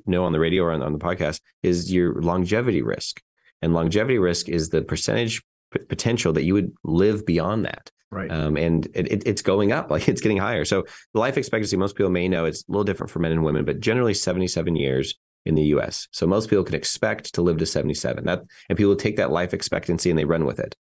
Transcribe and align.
know 0.07 0.25
on 0.25 0.33
the 0.33 0.41
radio 0.41 0.65
or 0.65 0.73
on, 0.73 0.83
on 0.83 0.93
the 0.93 0.99
podcast 0.99 1.41
is 1.63 1.93
your 1.93 2.21
longevity 2.21 2.83
risk. 2.83 3.23
And 3.63 3.73
longevity 3.75 4.19
risk 4.19 4.49
is 4.49 4.69
the 4.69 4.83
percentage 4.83 5.43
p- 5.73 5.81
potential 5.89 6.33
that 6.35 6.45
you 6.45 6.53
would 6.55 6.73
live 6.85 7.25
beyond 7.27 7.65
that. 7.65 7.91
Right. 8.11 8.31
Um, 8.31 8.57
and 8.57 8.87
it, 8.95 9.13
it, 9.13 9.23
it's 9.27 9.43
going 9.43 9.73
up, 9.73 9.91
like 9.95 10.09
it's 10.09 10.21
getting 10.21 10.39
higher. 10.39 10.65
So 10.65 10.85
the 11.15 11.21
life 11.21 11.37
expectancy, 11.37 11.77
most 11.77 11.97
people 11.97 12.11
may 12.11 12.29
know 12.29 12.45
it's 12.45 12.63
a 12.69 12.73
little 12.73 12.85
different 12.85 13.11
for 13.11 13.19
men 13.19 13.33
and 13.33 13.45
women, 13.45 13.65
but 13.65 13.81
generally 13.81 14.15
77 14.15 14.77
years 14.77 15.15
in 15.47 15.55
the 15.55 15.65
US. 15.75 16.09
So 16.13 16.27
most 16.27 16.51
people 16.51 16.65
can 16.65 16.75
expect 16.75 17.35
to 17.35 17.43
live 17.43 17.59
to 17.59 17.67
77. 17.67 18.25
That 18.25 18.43
and 18.69 18.77
people 18.79 18.97
take 18.97 19.17
that 19.17 19.31
life 19.31 19.55
expectancy 19.55 20.11
and 20.11 20.19
they 20.19 20.25
run 20.25 20.45
with 20.45 20.59
it. 20.59 20.75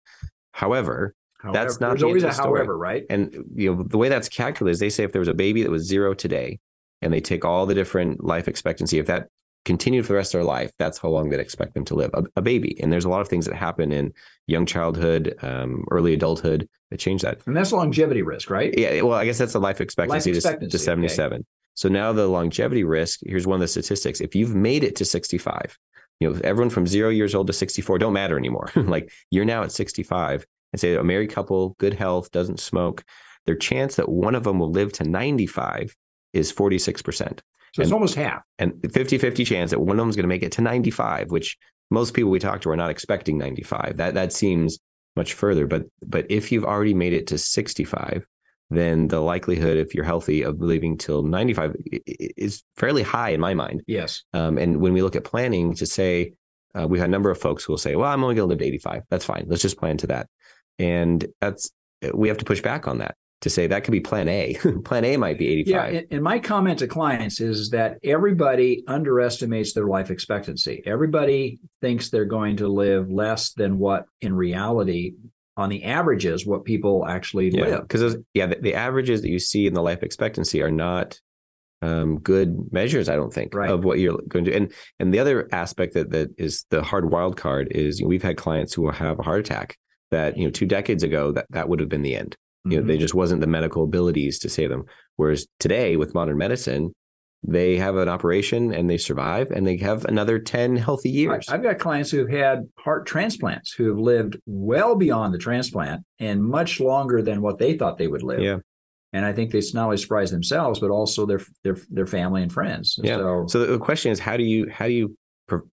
However, 0.52 1.14
That's 1.52 1.80
not 1.80 1.88
There's 1.90 2.00
the 2.00 2.06
always 2.06 2.22
a 2.24 2.32
story. 2.32 2.60
however, 2.60 2.78
right? 2.78 3.04
and 3.10 3.34
you 3.54 3.74
know 3.74 3.82
the 3.82 3.98
way 3.98 4.08
that's 4.08 4.28
calculated 4.30 4.72
is 4.72 4.78
they 4.78 4.88
say 4.88 5.04
if 5.04 5.12
there 5.12 5.20
was 5.20 5.28
a 5.28 5.34
baby 5.34 5.62
that 5.62 5.70
was 5.70 5.82
zero 5.86 6.14
today 6.14 6.58
and 7.02 7.12
they 7.12 7.20
take 7.20 7.44
all 7.44 7.66
the 7.66 7.74
different 7.74 8.24
life 8.24 8.48
expectancy 8.48 8.98
if 8.98 9.06
that 9.06 9.28
continued 9.64 10.04
for 10.04 10.12
the 10.12 10.16
rest 10.16 10.34
of 10.34 10.38
their 10.38 10.44
life 10.44 10.70
that's 10.78 10.98
how 10.98 11.08
long 11.08 11.30
they'd 11.30 11.40
expect 11.40 11.74
them 11.74 11.84
to 11.84 11.94
live. 11.94 12.10
A, 12.14 12.24
a 12.36 12.42
baby 12.42 12.78
and 12.82 12.92
there's 12.92 13.04
a 13.04 13.08
lot 13.08 13.20
of 13.20 13.28
things 13.28 13.46
that 13.46 13.54
happen 13.54 13.92
in 13.92 14.12
young 14.46 14.66
childhood 14.66 15.34
um, 15.42 15.84
early 15.90 16.14
adulthood 16.14 16.68
that 16.90 17.00
change 17.00 17.22
that. 17.22 17.40
And 17.46 17.56
that's 17.56 17.72
longevity 17.72 18.22
risk, 18.22 18.50
right? 18.50 18.76
yeah 18.76 19.02
well 19.02 19.18
i 19.18 19.24
guess 19.24 19.38
that's 19.38 19.52
the 19.52 19.60
life 19.60 19.80
expectancy, 19.80 20.32
to- 20.32 20.38
expectancy, 20.38 20.76
to, 20.76 20.76
okay. 20.76 20.84
77 20.84 21.46
so 21.74 21.88
now 21.88 22.12
the 22.12 22.26
longevity 22.26 22.84
risk 22.84 23.20
here's 23.26 23.46
one 23.46 23.56
of 23.56 23.60
the 23.60 23.68
statistics. 23.68 24.20
If 24.20 24.34
you've 24.34 24.54
made 24.54 24.84
it 24.84 24.96
to 24.96 25.04
65 25.04 25.78
you 26.20 26.30
know 26.30 26.40
everyone 26.44 26.70
from 26.70 26.86
zero 26.86 27.10
years 27.10 27.34
old 27.34 27.46
to 27.48 27.52
64 27.52 27.98
don't 27.98 28.12
matter 28.12 28.38
anymore. 28.38 28.70
Like 28.76 29.12
you're 29.30 29.44
now 29.44 29.62
at 29.62 29.72
65 29.72 30.46
and 30.72 30.80
say 30.80 30.94
a 30.94 31.04
married 31.04 31.30
couple 31.30 31.76
good 31.78 31.94
health 31.94 32.30
doesn't 32.30 32.60
smoke 32.60 33.04
their 33.46 33.56
chance 33.56 33.96
that 33.96 34.08
one 34.08 34.34
of 34.34 34.44
them 34.44 34.58
will 34.58 34.70
live 34.70 34.92
to 34.94 35.04
95 35.04 35.96
is 36.32 36.52
46% 36.52 37.40
So 37.74 37.82
it's 37.82 37.92
almost 37.92 38.14
half. 38.14 38.42
and 38.58 38.72
50-50 38.74 39.44
chance 39.46 39.70
that 39.72 39.80
one 39.80 39.96
of 39.98 40.02
them 40.02 40.08
is 40.08 40.16
going 40.16 40.24
to 40.24 40.28
make 40.28 40.42
it 40.42 40.52
to 40.52 40.62
95 40.62 41.30
which 41.30 41.56
most 41.90 42.14
people 42.14 42.30
we 42.30 42.38
talk 42.38 42.60
to 42.62 42.70
are 42.70 42.76
not 42.76 42.90
expecting 42.90 43.36
95 43.36 43.96
that 43.98 44.14
that 44.14 44.32
seems 44.32 44.78
much 45.16 45.34
further 45.34 45.66
but 45.66 45.82
but 46.06 46.24
if 46.30 46.50
you've 46.52 46.64
already 46.64 46.94
made 46.94 47.12
it 47.12 47.26
to 47.28 47.36
65 47.38 48.24
then 48.70 49.08
the 49.08 49.20
likelihood 49.20 49.76
if 49.76 49.94
you're 49.94 50.04
healthy 50.04 50.42
of 50.42 50.60
living 50.60 50.96
till 50.96 51.22
95 51.22 51.76
i- 51.92 52.00
i- 52.08 52.30
is 52.36 52.62
fairly 52.76 53.02
high 53.02 53.30
in 53.30 53.40
my 53.40 53.54
mind. 53.54 53.82
Yes. 53.86 54.22
um, 54.32 54.56
and 54.58 54.78
when 54.80 54.92
we 54.92 55.02
look 55.02 55.16
at 55.16 55.24
planning 55.24 55.74
to 55.74 55.86
say 55.86 56.32
uh, 56.76 56.86
we 56.88 56.98
have 56.98 57.08
a 57.08 57.10
number 57.10 57.30
of 57.30 57.38
folks 57.40 57.62
who 57.64 57.72
will 57.72 57.78
say 57.78 57.94
well 57.96 58.10
i'm 58.10 58.22
only 58.24 58.34
going 58.36 58.46
to 58.48 58.50
live 58.50 58.58
to 58.60 58.64
85 58.64 59.02
that's 59.10 59.24
fine. 59.24 59.44
Let's 59.48 59.62
just 59.62 59.78
plan 59.78 59.96
to 59.98 60.06
that. 60.08 60.28
And 60.78 61.26
that's 61.40 61.70
we 62.12 62.28
have 62.28 62.38
to 62.38 62.44
push 62.44 62.60
back 62.62 62.88
on 62.88 62.98
that 62.98 63.14
to 63.44 63.50
say 63.50 63.66
that 63.66 63.84
could 63.84 63.92
be 63.92 64.00
plan 64.00 64.26
a 64.26 64.54
plan 64.84 65.04
a 65.04 65.18
might 65.18 65.38
be 65.38 65.48
85 65.48 65.92
Yeah, 65.94 66.00
and, 66.10 66.22
my 66.22 66.38
comment 66.38 66.78
to 66.78 66.86
clients 66.86 67.40
is 67.42 67.68
that 67.70 67.98
everybody 68.02 68.82
underestimates 68.88 69.74
their 69.74 69.84
life 69.86 70.10
expectancy. 70.10 70.82
Everybody 70.86 71.60
thinks 71.82 72.08
they're 72.08 72.24
going 72.24 72.56
to 72.56 72.68
live 72.68 73.10
less 73.10 73.52
than 73.52 73.78
what 73.78 74.06
in 74.22 74.34
reality, 74.34 75.12
on 75.58 75.68
the 75.68 75.84
averages 75.84 76.46
what 76.46 76.64
people 76.64 77.06
actually 77.06 77.50
Yeah, 77.50 77.64
live. 77.66 77.82
because 77.82 78.16
yeah, 78.32 78.46
the, 78.46 78.56
the 78.56 78.74
averages 78.74 79.20
that 79.20 79.28
you 79.28 79.38
see 79.38 79.66
in 79.66 79.74
the 79.74 79.82
life 79.82 80.02
expectancy 80.02 80.62
are 80.62 80.70
not 80.70 81.20
um, 81.82 82.20
good 82.20 82.72
measures. 82.72 83.10
I 83.10 83.14
don't 83.16 83.32
think 83.32 83.54
Right. 83.54 83.68
of 83.70 83.84
what 83.84 83.98
you're 83.98 84.18
going 84.26 84.46
to. 84.46 84.54
And 84.56 84.72
and 84.98 85.12
the 85.12 85.18
other 85.18 85.50
aspect 85.52 85.92
that 85.94 86.08
that 86.12 86.30
is 86.38 86.64
the 86.70 86.82
hard 86.82 87.10
wild 87.10 87.36
card 87.36 87.68
is 87.72 88.00
you 88.00 88.06
know, 88.06 88.08
we've 88.08 88.22
had 88.22 88.38
clients 88.38 88.72
who 88.72 88.80
will 88.82 88.92
have 88.92 89.18
a 89.18 89.22
heart 89.22 89.40
attack 89.40 89.76
that 90.10 90.38
you 90.38 90.44
know 90.44 90.50
two 90.50 90.64
decades 90.64 91.02
ago 91.02 91.30
that 91.32 91.44
that 91.50 91.68
would 91.68 91.80
have 91.80 91.90
been 91.90 92.00
the 92.00 92.16
end. 92.16 92.38
You 92.64 92.80
know, 92.80 92.86
they 92.86 92.94
mm-hmm. 92.94 93.00
just 93.00 93.14
wasn't 93.14 93.40
the 93.40 93.46
medical 93.46 93.84
abilities 93.84 94.38
to 94.40 94.48
save 94.48 94.70
them. 94.70 94.84
Whereas 95.16 95.46
today 95.60 95.96
with 95.96 96.14
modern 96.14 96.38
medicine, 96.38 96.94
they 97.46 97.76
have 97.76 97.96
an 97.96 98.08
operation 98.08 98.72
and 98.72 98.88
they 98.88 98.96
survive 98.96 99.50
and 99.50 99.66
they 99.66 99.76
have 99.76 100.06
another 100.06 100.38
ten 100.38 100.76
healthy 100.76 101.10
years. 101.10 101.48
I've 101.48 101.62
got 101.62 101.78
clients 101.78 102.10
who've 102.10 102.28
had 102.28 102.66
heart 102.78 103.06
transplants 103.06 103.72
who 103.72 103.88
have 103.88 103.98
lived 103.98 104.38
well 104.46 104.96
beyond 104.96 105.34
the 105.34 105.38
transplant 105.38 106.04
and 106.18 106.42
much 106.42 106.80
longer 106.80 107.20
than 107.20 107.42
what 107.42 107.58
they 107.58 107.76
thought 107.76 107.98
they 107.98 108.08
would 108.08 108.22
live. 108.22 108.40
Yeah. 108.40 108.58
And 109.12 109.24
I 109.24 109.32
think 109.32 109.52
they 109.52 109.60
not 109.74 109.84
only 109.84 109.96
surprise 109.98 110.30
themselves, 110.30 110.80
but 110.80 110.90
also 110.90 111.26
their 111.26 111.40
their 111.62 111.76
their 111.90 112.06
family 112.06 112.42
and 112.42 112.50
friends. 112.50 112.98
Yeah. 113.02 113.18
So, 113.18 113.44
So 113.46 113.66
the 113.66 113.78
question 113.78 114.10
is, 114.10 114.18
how 114.18 114.36
do 114.38 114.42
you 114.42 114.70
how 114.70 114.86
do 114.86 114.92
you 114.92 115.16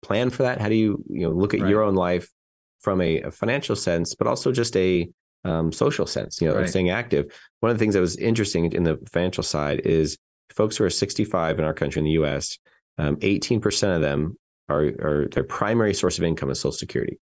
plan 0.03 0.31
for 0.31 0.43
that? 0.43 0.61
How 0.61 0.69
do 0.69 0.75
you 0.75 1.03
you 1.09 1.23
know 1.23 1.31
look 1.31 1.55
at 1.55 1.61
Right. 1.61 1.71
your 1.71 1.83
own 1.83 1.95
life 1.95 2.29
from 2.81 3.01
a, 3.01 3.23
a 3.23 3.31
financial 3.31 3.77
sense, 3.77 4.15
but 4.15 4.27
also 4.27 4.51
just 4.51 4.77
a 4.77 5.09
um, 5.45 5.73
social 5.73 6.07
sense? 6.07 6.41
You 6.41 6.49
know, 6.49 6.57
Right. 6.57 6.69
staying 6.69 6.91
active. 6.91 7.27
One 7.61 7.71
of 7.71 7.79
the 7.79 7.83
things 7.83 7.95
that 7.95 8.01
was 8.01 8.17
interesting 8.17 8.73
in 8.73 8.83
the 8.85 8.99
financial 9.13 9.43
side 9.43 9.81
is 9.81 10.19
folks 10.55 10.77
who 10.77 10.85
are 10.85 10.91
65 10.91 11.59
in 11.59 11.65
our 11.65 11.75
country 11.75 12.01
in 12.01 12.05
the 12.05 12.13
U.S. 12.13 12.59
Um, 12.99 13.17
18% 13.17 13.95
of 13.97 14.03
them 14.03 14.37
are 14.69 14.85
are 14.85 15.29
their 15.33 15.45
primary 15.45 15.95
source 15.95 16.19
of 16.19 16.25
income 16.25 16.51
is 16.51 16.61
Social 16.61 16.73
Security. 16.73 17.19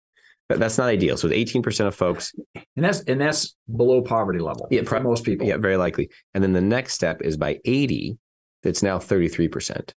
That, 0.49 0.59
that's 0.61 0.79
not 0.79 0.89
ideal. 0.89 1.17
So 1.17 1.29
18% 1.29 1.87
of 1.87 1.95
folks 1.95 2.33
and 2.55 2.85
that's 2.85 3.01
and 3.01 3.21
that's 3.21 3.55
below 3.75 4.01
poverty 4.03 4.39
level 4.39 4.67
Yeah, 4.71 4.81
for 4.83 4.87
pro- 4.97 5.03
most 5.03 5.25
people. 5.25 5.47
Yeah, 5.47 5.57
very 5.59 5.77
likely. 5.77 6.11
And 6.35 6.43
then 6.43 6.53
the 6.55 6.61
next 6.61 6.95
step 6.95 7.21
is 7.23 7.37
by 7.37 7.59
80, 7.67 8.17
that's 8.63 8.83
now 8.83 8.99
33% 8.99 9.91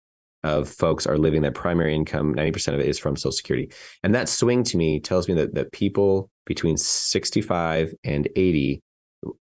of 0.43 0.67
folks 0.67 1.05
are 1.05 1.17
living 1.19 1.41
their 1.43 1.51
primary 1.51 1.93
income. 1.93 2.33
90% 2.33 2.73
of 2.73 2.79
it 2.79 2.87
is 2.87 2.97
from 2.97 3.15
Social 3.15 3.31
Security. 3.31 3.71
And 4.03 4.15
that 4.15 4.27
swing 4.27 4.63
to 4.63 4.77
me 4.77 4.99
tells 4.99 5.27
me 5.27 5.35
that, 5.35 5.53
that 5.53 5.71
people 5.71 6.30
between 6.45 6.77
65 6.77 7.93
and 8.03 8.27
80, 8.35 8.81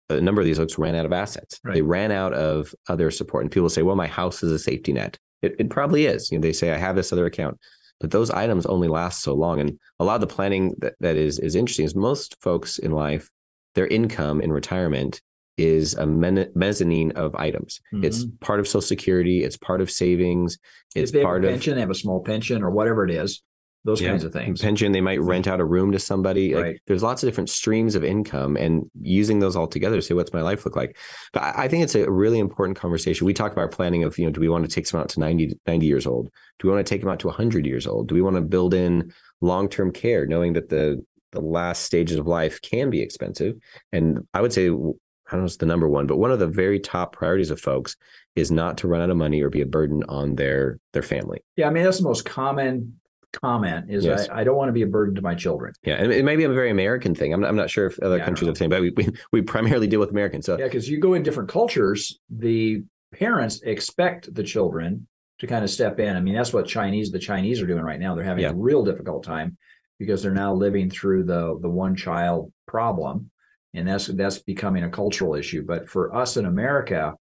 a 0.08 0.20
number 0.20 0.40
of 0.40 0.46
these 0.46 0.58
folks 0.58 0.78
ran 0.78 0.94
out 0.94 1.06
of 1.06 1.12
assets. 1.12 1.58
Right. 1.64 1.74
They 1.74 1.82
ran 1.82 2.12
out 2.12 2.34
of 2.34 2.74
other 2.88 3.10
support. 3.10 3.44
And 3.44 3.50
people 3.50 3.68
say, 3.68 3.82
well, 3.82 3.96
my 3.96 4.06
house 4.06 4.42
is 4.42 4.52
a 4.52 4.58
safety 4.58 4.92
net. 4.92 5.18
It, 5.42 5.56
it 5.58 5.70
probably 5.70 6.06
is. 6.06 6.30
You 6.30 6.38
know, 6.38 6.42
they 6.42 6.52
say, 6.52 6.72
I 6.72 6.76
have 6.76 6.96
this 6.96 7.12
other 7.12 7.26
account. 7.26 7.58
But 8.00 8.10
those 8.10 8.30
items 8.30 8.66
only 8.66 8.88
last 8.88 9.22
so 9.22 9.34
long. 9.34 9.60
And 9.60 9.78
a 9.98 10.04
lot 10.04 10.14
of 10.14 10.20
the 10.22 10.26
planning 10.26 10.74
that, 10.78 10.94
that 11.00 11.16
is 11.16 11.38
is 11.38 11.54
interesting 11.54 11.84
is 11.84 11.94
most 11.94 12.34
folks 12.40 12.78
in 12.78 12.92
life, 12.92 13.28
their 13.74 13.86
income 13.86 14.40
in 14.40 14.52
retirement 14.52 15.20
is 15.58 15.94
a 15.94 16.06
men- 16.06 16.50
mezzanine 16.54 17.12
of 17.12 17.34
items. 17.34 17.80
Mm-hmm. 17.92 18.04
It's 18.04 18.24
part 18.40 18.60
of 18.60 18.66
Social 18.66 18.80
Security. 18.80 19.44
It's 19.44 19.58
part 19.58 19.82
of 19.82 19.90
savings. 19.90 20.58
It's 20.94 21.12
part 21.12 21.44
of 21.44 21.50
pension. 21.50 21.74
They 21.74 21.80
have 21.80 21.90
a 21.90 21.94
small 21.94 22.22
pension 22.22 22.62
or 22.62 22.70
whatever 22.70 23.04
it 23.04 23.10
is. 23.10 23.42
Those 23.84 24.00
yeah. 24.00 24.10
kinds 24.10 24.24
of 24.24 24.32
things. 24.32 24.60
Pension. 24.60 24.92
They 24.92 25.00
might 25.00 25.22
rent 25.22 25.46
out 25.46 25.58
a 25.58 25.64
room 25.64 25.92
to 25.92 25.98
somebody. 25.98 26.54
Right. 26.54 26.66
Like, 26.66 26.82
there's 26.86 27.02
lots 27.02 27.22
of 27.22 27.28
different 27.28 27.48
streams 27.48 27.94
of 27.94 28.04
income, 28.04 28.56
and 28.56 28.90
using 29.00 29.38
those 29.38 29.56
all 29.56 29.66
together 29.66 29.96
to 29.96 30.02
say 30.02 30.14
what's 30.14 30.32
my 30.32 30.42
life 30.42 30.64
look 30.64 30.76
like. 30.76 30.98
But 31.32 31.42
I, 31.42 31.64
I 31.64 31.68
think 31.68 31.84
it's 31.84 31.94
a 31.94 32.10
really 32.10 32.38
important 32.38 32.78
conversation. 32.78 33.24
We 33.26 33.32
talk 33.32 33.52
about 33.52 33.70
planning 33.70 34.04
of 34.04 34.18
you 34.18 34.26
know, 34.26 34.32
do 34.32 34.40
we 34.40 34.48
want 34.48 34.64
to 34.64 34.70
take 34.70 34.86
someone 34.86 35.04
out 35.04 35.10
to 35.10 35.20
90, 35.20 35.58
90 35.66 35.86
years 35.86 36.06
old? 36.06 36.30
Do 36.58 36.68
we 36.68 36.74
want 36.74 36.86
to 36.86 36.90
take 36.90 37.00
them 37.00 37.10
out 37.10 37.20
to 37.20 37.28
100 37.28 37.64
years 37.64 37.86
old? 37.86 38.08
Do 38.08 38.14
we 38.14 38.22
want 38.22 38.36
to 38.36 38.42
build 38.42 38.74
in 38.74 39.12
long 39.40 39.68
term 39.68 39.92
care, 39.92 40.26
knowing 40.26 40.52
that 40.54 40.68
the 40.68 41.02
the 41.32 41.40
last 41.40 41.84
stages 41.84 42.16
of 42.16 42.26
life 42.26 42.60
can 42.60 42.90
be 42.90 43.00
expensive. 43.00 43.56
And 43.92 44.26
I 44.34 44.40
would 44.40 44.52
say, 44.52 44.66
I 44.66 44.68
don't 44.68 45.40
know, 45.40 45.44
it's 45.44 45.58
the 45.58 45.66
number 45.66 45.88
one, 45.88 46.06
but 46.06 46.16
one 46.16 46.32
of 46.32 46.38
the 46.38 46.48
very 46.48 46.80
top 46.80 47.14
priorities 47.14 47.50
of 47.50 47.60
folks 47.60 47.96
is 48.36 48.50
not 48.50 48.78
to 48.78 48.88
run 48.88 49.00
out 49.00 49.10
of 49.10 49.16
money 49.16 49.42
or 49.42 49.48
be 49.48 49.60
a 49.60 49.66
burden 49.66 50.02
on 50.08 50.36
their 50.36 50.78
their 50.92 51.02
family. 51.02 51.42
Yeah, 51.56 51.68
I 51.68 51.70
mean 51.70 51.84
that's 51.84 51.98
the 51.98 52.04
most 52.04 52.24
common 52.24 52.99
comment 53.32 53.90
is 53.90 54.04
yes. 54.04 54.28
I, 54.28 54.40
I, 54.40 54.44
don't 54.44 54.56
want 54.56 54.68
to 54.68 54.72
be 54.72 54.82
a 54.82 54.86
burden 54.86 55.14
to 55.14 55.22
my 55.22 55.34
children. 55.34 55.72
Yeah, 55.82 55.94
and 55.94 56.12
it 56.12 56.24
may 56.24 56.36
be 56.36 56.44
a 56.44 56.48
very 56.48 56.70
American 56.70 57.14
thing. 57.14 57.32
I'm 57.32 57.40
not, 57.40 57.48
I'm 57.48 57.56
not 57.56 57.70
sure 57.70 57.86
if 57.86 57.98
other 58.00 58.18
yeah, 58.18 58.24
countries 58.24 58.48
are 58.48 58.52
the 58.52 58.58
same, 58.58 58.70
but 58.70 58.80
we, 58.80 58.90
we, 58.96 59.08
we 59.32 59.42
primarily 59.42 59.86
deal 59.86 60.00
with 60.00 60.10
Americans. 60.10 60.46
So 60.46 60.58
yeah, 60.58 60.64
because 60.64 60.88
you 60.88 60.98
go 60.98 61.14
in 61.14 61.22
different 61.22 61.48
cultures, 61.48 62.18
the 62.28 62.82
parents 63.12 63.60
expect 63.62 64.32
the 64.34 64.42
children 64.42 65.06
to 65.38 65.46
kind 65.46 65.64
of 65.64 65.70
step 65.70 65.98
in. 66.00 66.16
I 66.16 66.20
mean, 66.20 66.34
that's 66.34 66.52
what 66.52 66.66
Chinese 66.66 67.10
the 67.10 67.18
Chinese 67.18 67.60
are 67.62 67.66
doing 67.66 67.82
right 67.82 68.00
now. 68.00 68.14
They're 68.14 68.24
having 68.24 68.44
yeah. 68.44 68.50
a 68.50 68.54
real 68.54 68.84
difficult 68.84 69.24
time 69.24 69.56
because 70.00 70.22
they're 70.22 70.32
now 70.32 70.52
living 70.52 70.90
through 70.90 71.24
the 71.24 71.56
the 71.60 71.68
one 71.68 71.94
child 71.94 72.52
problem 72.66 73.30
and 73.74 73.86
that's 73.86 74.06
that's 74.06 74.38
becoming 74.38 74.82
a 74.82 74.90
cultural 74.90 75.34
issue 75.36 75.64
but 75.64 75.88
for 75.88 76.14
us 76.14 76.36
in 76.36 76.46
america 76.46 77.14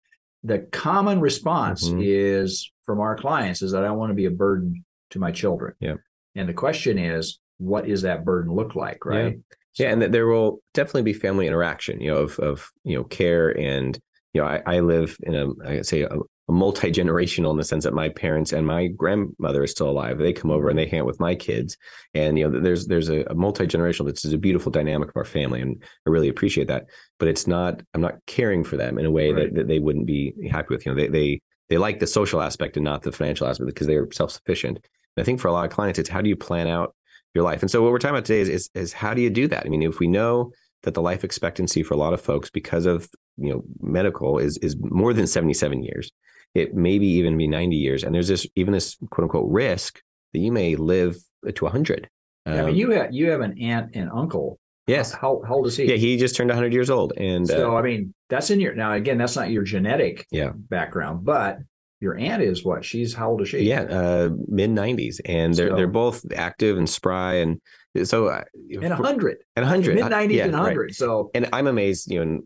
the 0.44 0.60
common 0.70 1.20
response 1.20 1.88
mm-hmm. 1.88 2.00
is 2.02 2.70
from 2.84 3.00
our 3.00 3.16
clients 3.16 3.62
is 3.62 3.72
that 3.72 3.82
i 3.82 3.86
don't 3.88 3.98
want 3.98 4.10
to 4.10 4.14
be 4.14 4.26
a 4.26 4.30
burden 4.30 4.84
to 5.16 5.20
my 5.20 5.32
children 5.32 5.74
yeah 5.80 5.94
and 6.34 6.48
the 6.48 6.54
question 6.54 6.98
is 6.98 7.38
what 7.58 7.88
is 7.88 8.02
that 8.02 8.24
burden 8.24 8.54
look 8.54 8.74
like 8.74 9.04
right 9.04 9.34
yeah, 9.34 9.56
so, 9.72 9.84
yeah 9.84 9.90
and 9.90 10.02
that 10.02 10.12
there 10.12 10.26
will 10.26 10.60
definitely 10.74 11.02
be 11.02 11.12
family 11.12 11.46
interaction 11.46 12.00
you 12.00 12.10
know 12.10 12.18
of 12.18 12.38
of 12.38 12.70
you 12.84 12.96
know 12.96 13.04
care 13.04 13.58
and 13.58 13.98
you 14.32 14.40
know 14.40 14.46
i, 14.46 14.62
I 14.66 14.80
live 14.80 15.16
in 15.22 15.34
a 15.34 15.48
i 15.66 15.82
say 15.82 16.02
a, 16.02 16.10
multi 16.48 16.90
generational 16.92 17.50
in 17.50 17.56
the 17.56 17.64
sense 17.64 17.84
that 17.84 17.94
my 17.94 18.08
parents 18.08 18.52
and 18.52 18.66
my 18.66 18.86
grandmother 18.86 19.64
is 19.64 19.72
still 19.72 19.90
alive. 19.90 20.18
They 20.18 20.32
come 20.32 20.50
over 20.50 20.68
and 20.68 20.78
they 20.78 20.86
hang 20.86 21.00
out 21.00 21.06
with 21.06 21.20
my 21.20 21.34
kids, 21.34 21.76
and 22.14 22.38
you 22.38 22.48
know, 22.48 22.60
there's 22.60 22.86
there's 22.86 23.08
a, 23.08 23.24
a 23.24 23.34
multi 23.34 23.66
generational. 23.66 24.06
This 24.06 24.24
is 24.24 24.32
a 24.32 24.38
beautiful 24.38 24.70
dynamic 24.70 25.08
of 25.08 25.16
our 25.16 25.24
family, 25.24 25.60
and 25.60 25.82
I 26.06 26.10
really 26.10 26.28
appreciate 26.28 26.68
that. 26.68 26.86
But 27.18 27.28
it's 27.28 27.46
not. 27.46 27.82
I'm 27.94 28.00
not 28.00 28.18
caring 28.26 28.64
for 28.64 28.76
them 28.76 28.98
in 28.98 29.06
a 29.06 29.10
way 29.10 29.32
right. 29.32 29.46
that, 29.46 29.54
that 29.54 29.68
they 29.68 29.78
wouldn't 29.78 30.06
be 30.06 30.34
happy 30.50 30.68
with. 30.70 30.86
You 30.86 30.94
know, 30.94 31.00
they 31.00 31.08
they 31.08 31.40
they 31.68 31.78
like 31.78 31.98
the 31.98 32.06
social 32.06 32.40
aspect 32.40 32.76
and 32.76 32.84
not 32.84 33.02
the 33.02 33.12
financial 33.12 33.46
aspect 33.46 33.66
because 33.66 33.86
they're 33.86 34.08
self 34.12 34.30
sufficient. 34.30 34.86
I 35.16 35.22
think 35.22 35.40
for 35.40 35.48
a 35.48 35.52
lot 35.52 35.64
of 35.64 35.72
clients, 35.72 35.98
it's 35.98 36.08
how 36.08 36.20
do 36.20 36.28
you 36.28 36.36
plan 36.36 36.68
out 36.68 36.94
your 37.34 37.44
life? 37.44 37.62
And 37.62 37.70
so 37.70 37.82
what 37.82 37.92
we're 37.92 37.98
talking 37.98 38.14
about 38.14 38.24
today 38.24 38.40
is, 38.40 38.48
is, 38.48 38.70
is 38.74 38.92
how 38.92 39.14
do 39.14 39.22
you 39.22 39.30
do 39.30 39.48
that? 39.48 39.64
I 39.64 39.68
mean, 39.68 39.82
if 39.82 39.98
we 39.98 40.08
know 40.08 40.52
that 40.82 40.94
the 40.94 41.02
life 41.02 41.24
expectancy 41.24 41.82
for 41.82 41.94
a 41.94 41.96
lot 41.96 42.12
of 42.12 42.20
folks 42.20 42.50
because 42.50 42.86
of 42.86 43.08
you 43.38 43.50
know 43.50 43.64
medical 43.80 44.38
is 44.38 44.56
is 44.58 44.76
more 44.78 45.12
than 45.12 45.26
77 45.26 45.82
years 45.82 46.10
it 46.56 46.74
maybe 46.74 47.06
even 47.06 47.36
be 47.36 47.46
90 47.46 47.76
years. 47.76 48.02
And 48.02 48.14
there's 48.14 48.28
this 48.28 48.46
even 48.56 48.72
this 48.72 48.96
quote 49.10 49.24
unquote 49.24 49.50
risk 49.50 50.00
that 50.32 50.38
you 50.38 50.50
may 50.50 50.74
live 50.74 51.16
to 51.54 51.64
100. 51.64 52.08
Um, 52.46 52.54
yeah, 52.54 52.62
I 52.62 52.64
mean, 52.64 52.70
um, 52.70 52.76
you 52.76 52.90
have 52.90 53.12
you 53.12 53.30
have 53.30 53.40
an 53.40 53.60
aunt 53.60 53.90
and 53.94 54.10
uncle. 54.10 54.58
Yes. 54.86 55.12
How, 55.12 55.42
how 55.46 55.54
old 55.54 55.66
is 55.66 55.76
he? 55.76 55.84
Yeah, 55.84 55.96
he 55.96 56.16
just 56.16 56.36
turned 56.36 56.48
100 56.48 56.72
years 56.72 56.90
old. 56.90 57.12
And 57.16 57.46
so, 57.46 57.74
uh, 57.74 57.78
I 57.78 57.82
mean, 57.82 58.14
that's 58.28 58.50
in 58.50 58.60
your 58.60 58.74
now. 58.74 58.92
Again, 58.92 59.18
that's 59.18 59.34
not 59.34 59.50
your 59.50 59.64
genetic 59.64 60.26
yeah. 60.30 60.52
background, 60.54 61.24
but 61.24 61.58
your 62.00 62.16
aunt 62.18 62.42
is 62.42 62.64
what? 62.64 62.84
She's 62.84 63.14
how 63.14 63.30
old 63.30 63.42
is 63.42 63.48
she? 63.48 63.60
Yeah, 63.60 63.82
uh, 63.82 64.30
mid 64.48 64.70
90s, 64.70 65.20
and 65.24 65.54
they're 65.54 65.70
so, 65.70 65.76
they're 65.76 65.86
both 65.86 66.24
active 66.34 66.76
and 66.76 66.88
spry, 66.88 67.34
and 67.34 67.60
so 68.04 68.26
uh, 68.26 68.44
and 68.70 68.90
100 68.90 69.38
and 69.56 69.64
100 69.64 69.94
mid 69.94 70.04
90s 70.04 70.32
yeah, 70.32 70.44
and 70.44 70.52
100. 70.52 70.80
Right. 70.80 70.94
So, 70.94 71.30
and 71.34 71.48
I'm 71.52 71.66
amazed, 71.66 72.10
you 72.10 72.24
know, 72.24 72.40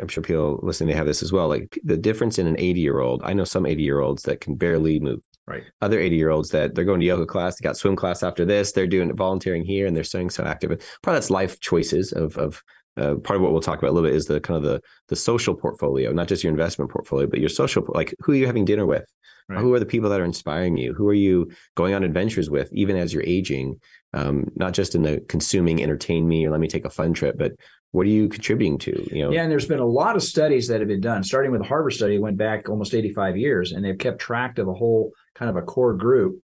I'm 0.00 0.08
sure 0.08 0.22
people 0.22 0.58
listening 0.62 0.88
they 0.88 0.96
have 0.96 1.06
this 1.06 1.22
as 1.22 1.32
well. 1.32 1.48
Like 1.48 1.78
the 1.84 1.96
difference 1.96 2.38
in 2.38 2.46
an 2.46 2.56
80 2.58 2.80
year 2.80 3.00
old. 3.00 3.22
I 3.24 3.32
know 3.32 3.44
some 3.44 3.66
80 3.66 3.82
year 3.82 4.00
olds 4.00 4.22
that 4.24 4.40
can 4.40 4.54
barely 4.54 4.98
move. 4.98 5.20
Right. 5.46 5.62
Other 5.82 6.00
80 6.00 6.16
year 6.16 6.30
olds 6.30 6.48
that 6.50 6.74
they're 6.74 6.86
going 6.86 7.00
to 7.00 7.06
yoga 7.06 7.26
class, 7.26 7.56
they 7.56 7.64
got 7.64 7.76
swim 7.76 7.96
class 7.96 8.22
after 8.22 8.46
this, 8.46 8.72
they're 8.72 8.86
doing 8.86 9.14
volunteering 9.14 9.64
here, 9.64 9.86
and 9.86 9.94
they're 9.94 10.02
staying 10.02 10.30
so 10.30 10.44
active. 10.44 10.70
Part 11.02 11.14
of 11.14 11.14
that's 11.14 11.30
life 11.30 11.60
choices 11.60 12.12
of 12.12 12.36
of 12.38 12.62
uh, 12.96 13.16
part 13.16 13.36
of 13.36 13.42
what 13.42 13.52
we'll 13.52 13.60
talk 13.60 13.78
about 13.78 13.90
a 13.90 13.92
little 13.92 14.08
bit 14.08 14.16
is 14.16 14.26
the 14.26 14.40
kind 14.40 14.56
of 14.56 14.62
the 14.62 14.80
the 15.08 15.16
social 15.16 15.54
portfolio, 15.54 16.12
not 16.12 16.28
just 16.28 16.44
your 16.44 16.52
investment 16.52 16.90
portfolio, 16.90 17.26
but 17.26 17.40
your 17.40 17.48
social 17.48 17.84
like 17.88 18.14
who 18.20 18.32
are 18.32 18.36
you 18.36 18.46
having 18.46 18.64
dinner 18.64 18.86
with? 18.86 19.06
Right. 19.48 19.60
Who 19.60 19.74
are 19.74 19.78
the 19.78 19.86
people 19.86 20.08
that 20.08 20.20
are 20.20 20.24
inspiring 20.24 20.78
you? 20.78 20.94
Who 20.94 21.06
are 21.08 21.14
you 21.14 21.50
going 21.74 21.92
on 21.92 22.02
adventures 22.02 22.48
with, 22.48 22.72
even 22.72 22.96
as 22.96 23.12
you're 23.12 23.24
aging? 23.24 23.78
Um, 24.14 24.46
not 24.56 24.72
just 24.72 24.94
in 24.94 25.02
the 25.02 25.22
consuming, 25.28 25.82
entertain 25.82 26.26
me, 26.26 26.46
or 26.46 26.50
let 26.50 26.60
me 26.60 26.68
take 26.68 26.86
a 26.86 26.90
fun 26.90 27.12
trip, 27.12 27.36
but 27.36 27.52
what 27.90 28.06
are 28.06 28.10
you 28.10 28.28
contributing 28.28 28.78
to? 28.78 29.08
You 29.14 29.24
know, 29.24 29.30
yeah, 29.30 29.42
and 29.42 29.50
there's 29.50 29.68
been 29.68 29.78
a 29.78 29.86
lot 29.86 30.16
of 30.16 30.22
studies 30.22 30.66
that 30.68 30.80
have 30.80 30.88
been 30.88 31.00
done, 31.00 31.22
starting 31.22 31.52
with 31.52 31.60
the 31.60 31.66
Harvard 31.68 31.92
study, 31.92 32.18
went 32.18 32.36
back 32.36 32.68
almost 32.68 32.94
85 32.94 33.36
years, 33.36 33.70
and 33.70 33.84
they've 33.84 33.96
kept 33.96 34.18
track 34.18 34.58
of 34.58 34.66
a 34.66 34.74
whole 34.74 35.12
kind 35.34 35.48
of 35.48 35.56
a 35.56 35.62
core 35.62 35.94
group. 35.94 36.40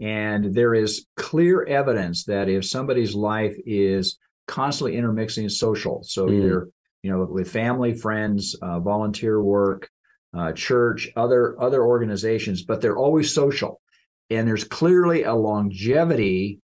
And 0.00 0.54
there 0.54 0.74
is 0.74 1.06
clear 1.16 1.64
evidence 1.64 2.24
that 2.24 2.48
if 2.48 2.64
somebody's 2.64 3.14
life 3.14 3.56
is 3.64 4.18
constantly 4.48 4.96
intermixing 4.96 5.48
social, 5.48 6.02
so 6.02 6.26
mm. 6.26 6.38
either 6.38 6.68
you 7.02 7.10
know 7.10 7.24
with 7.24 7.50
family, 7.50 7.94
friends, 7.94 8.56
uh, 8.60 8.80
volunteer 8.80 9.40
work, 9.40 9.88
uh, 10.36 10.52
church, 10.52 11.08
other 11.16 11.60
other 11.60 11.84
organizations, 11.84 12.62
but 12.64 12.80
they're 12.80 12.96
always 12.96 13.32
social, 13.32 13.80
and 14.30 14.48
there's 14.48 14.64
clearly 14.64 15.22
a 15.22 15.34
longevity 15.34 16.60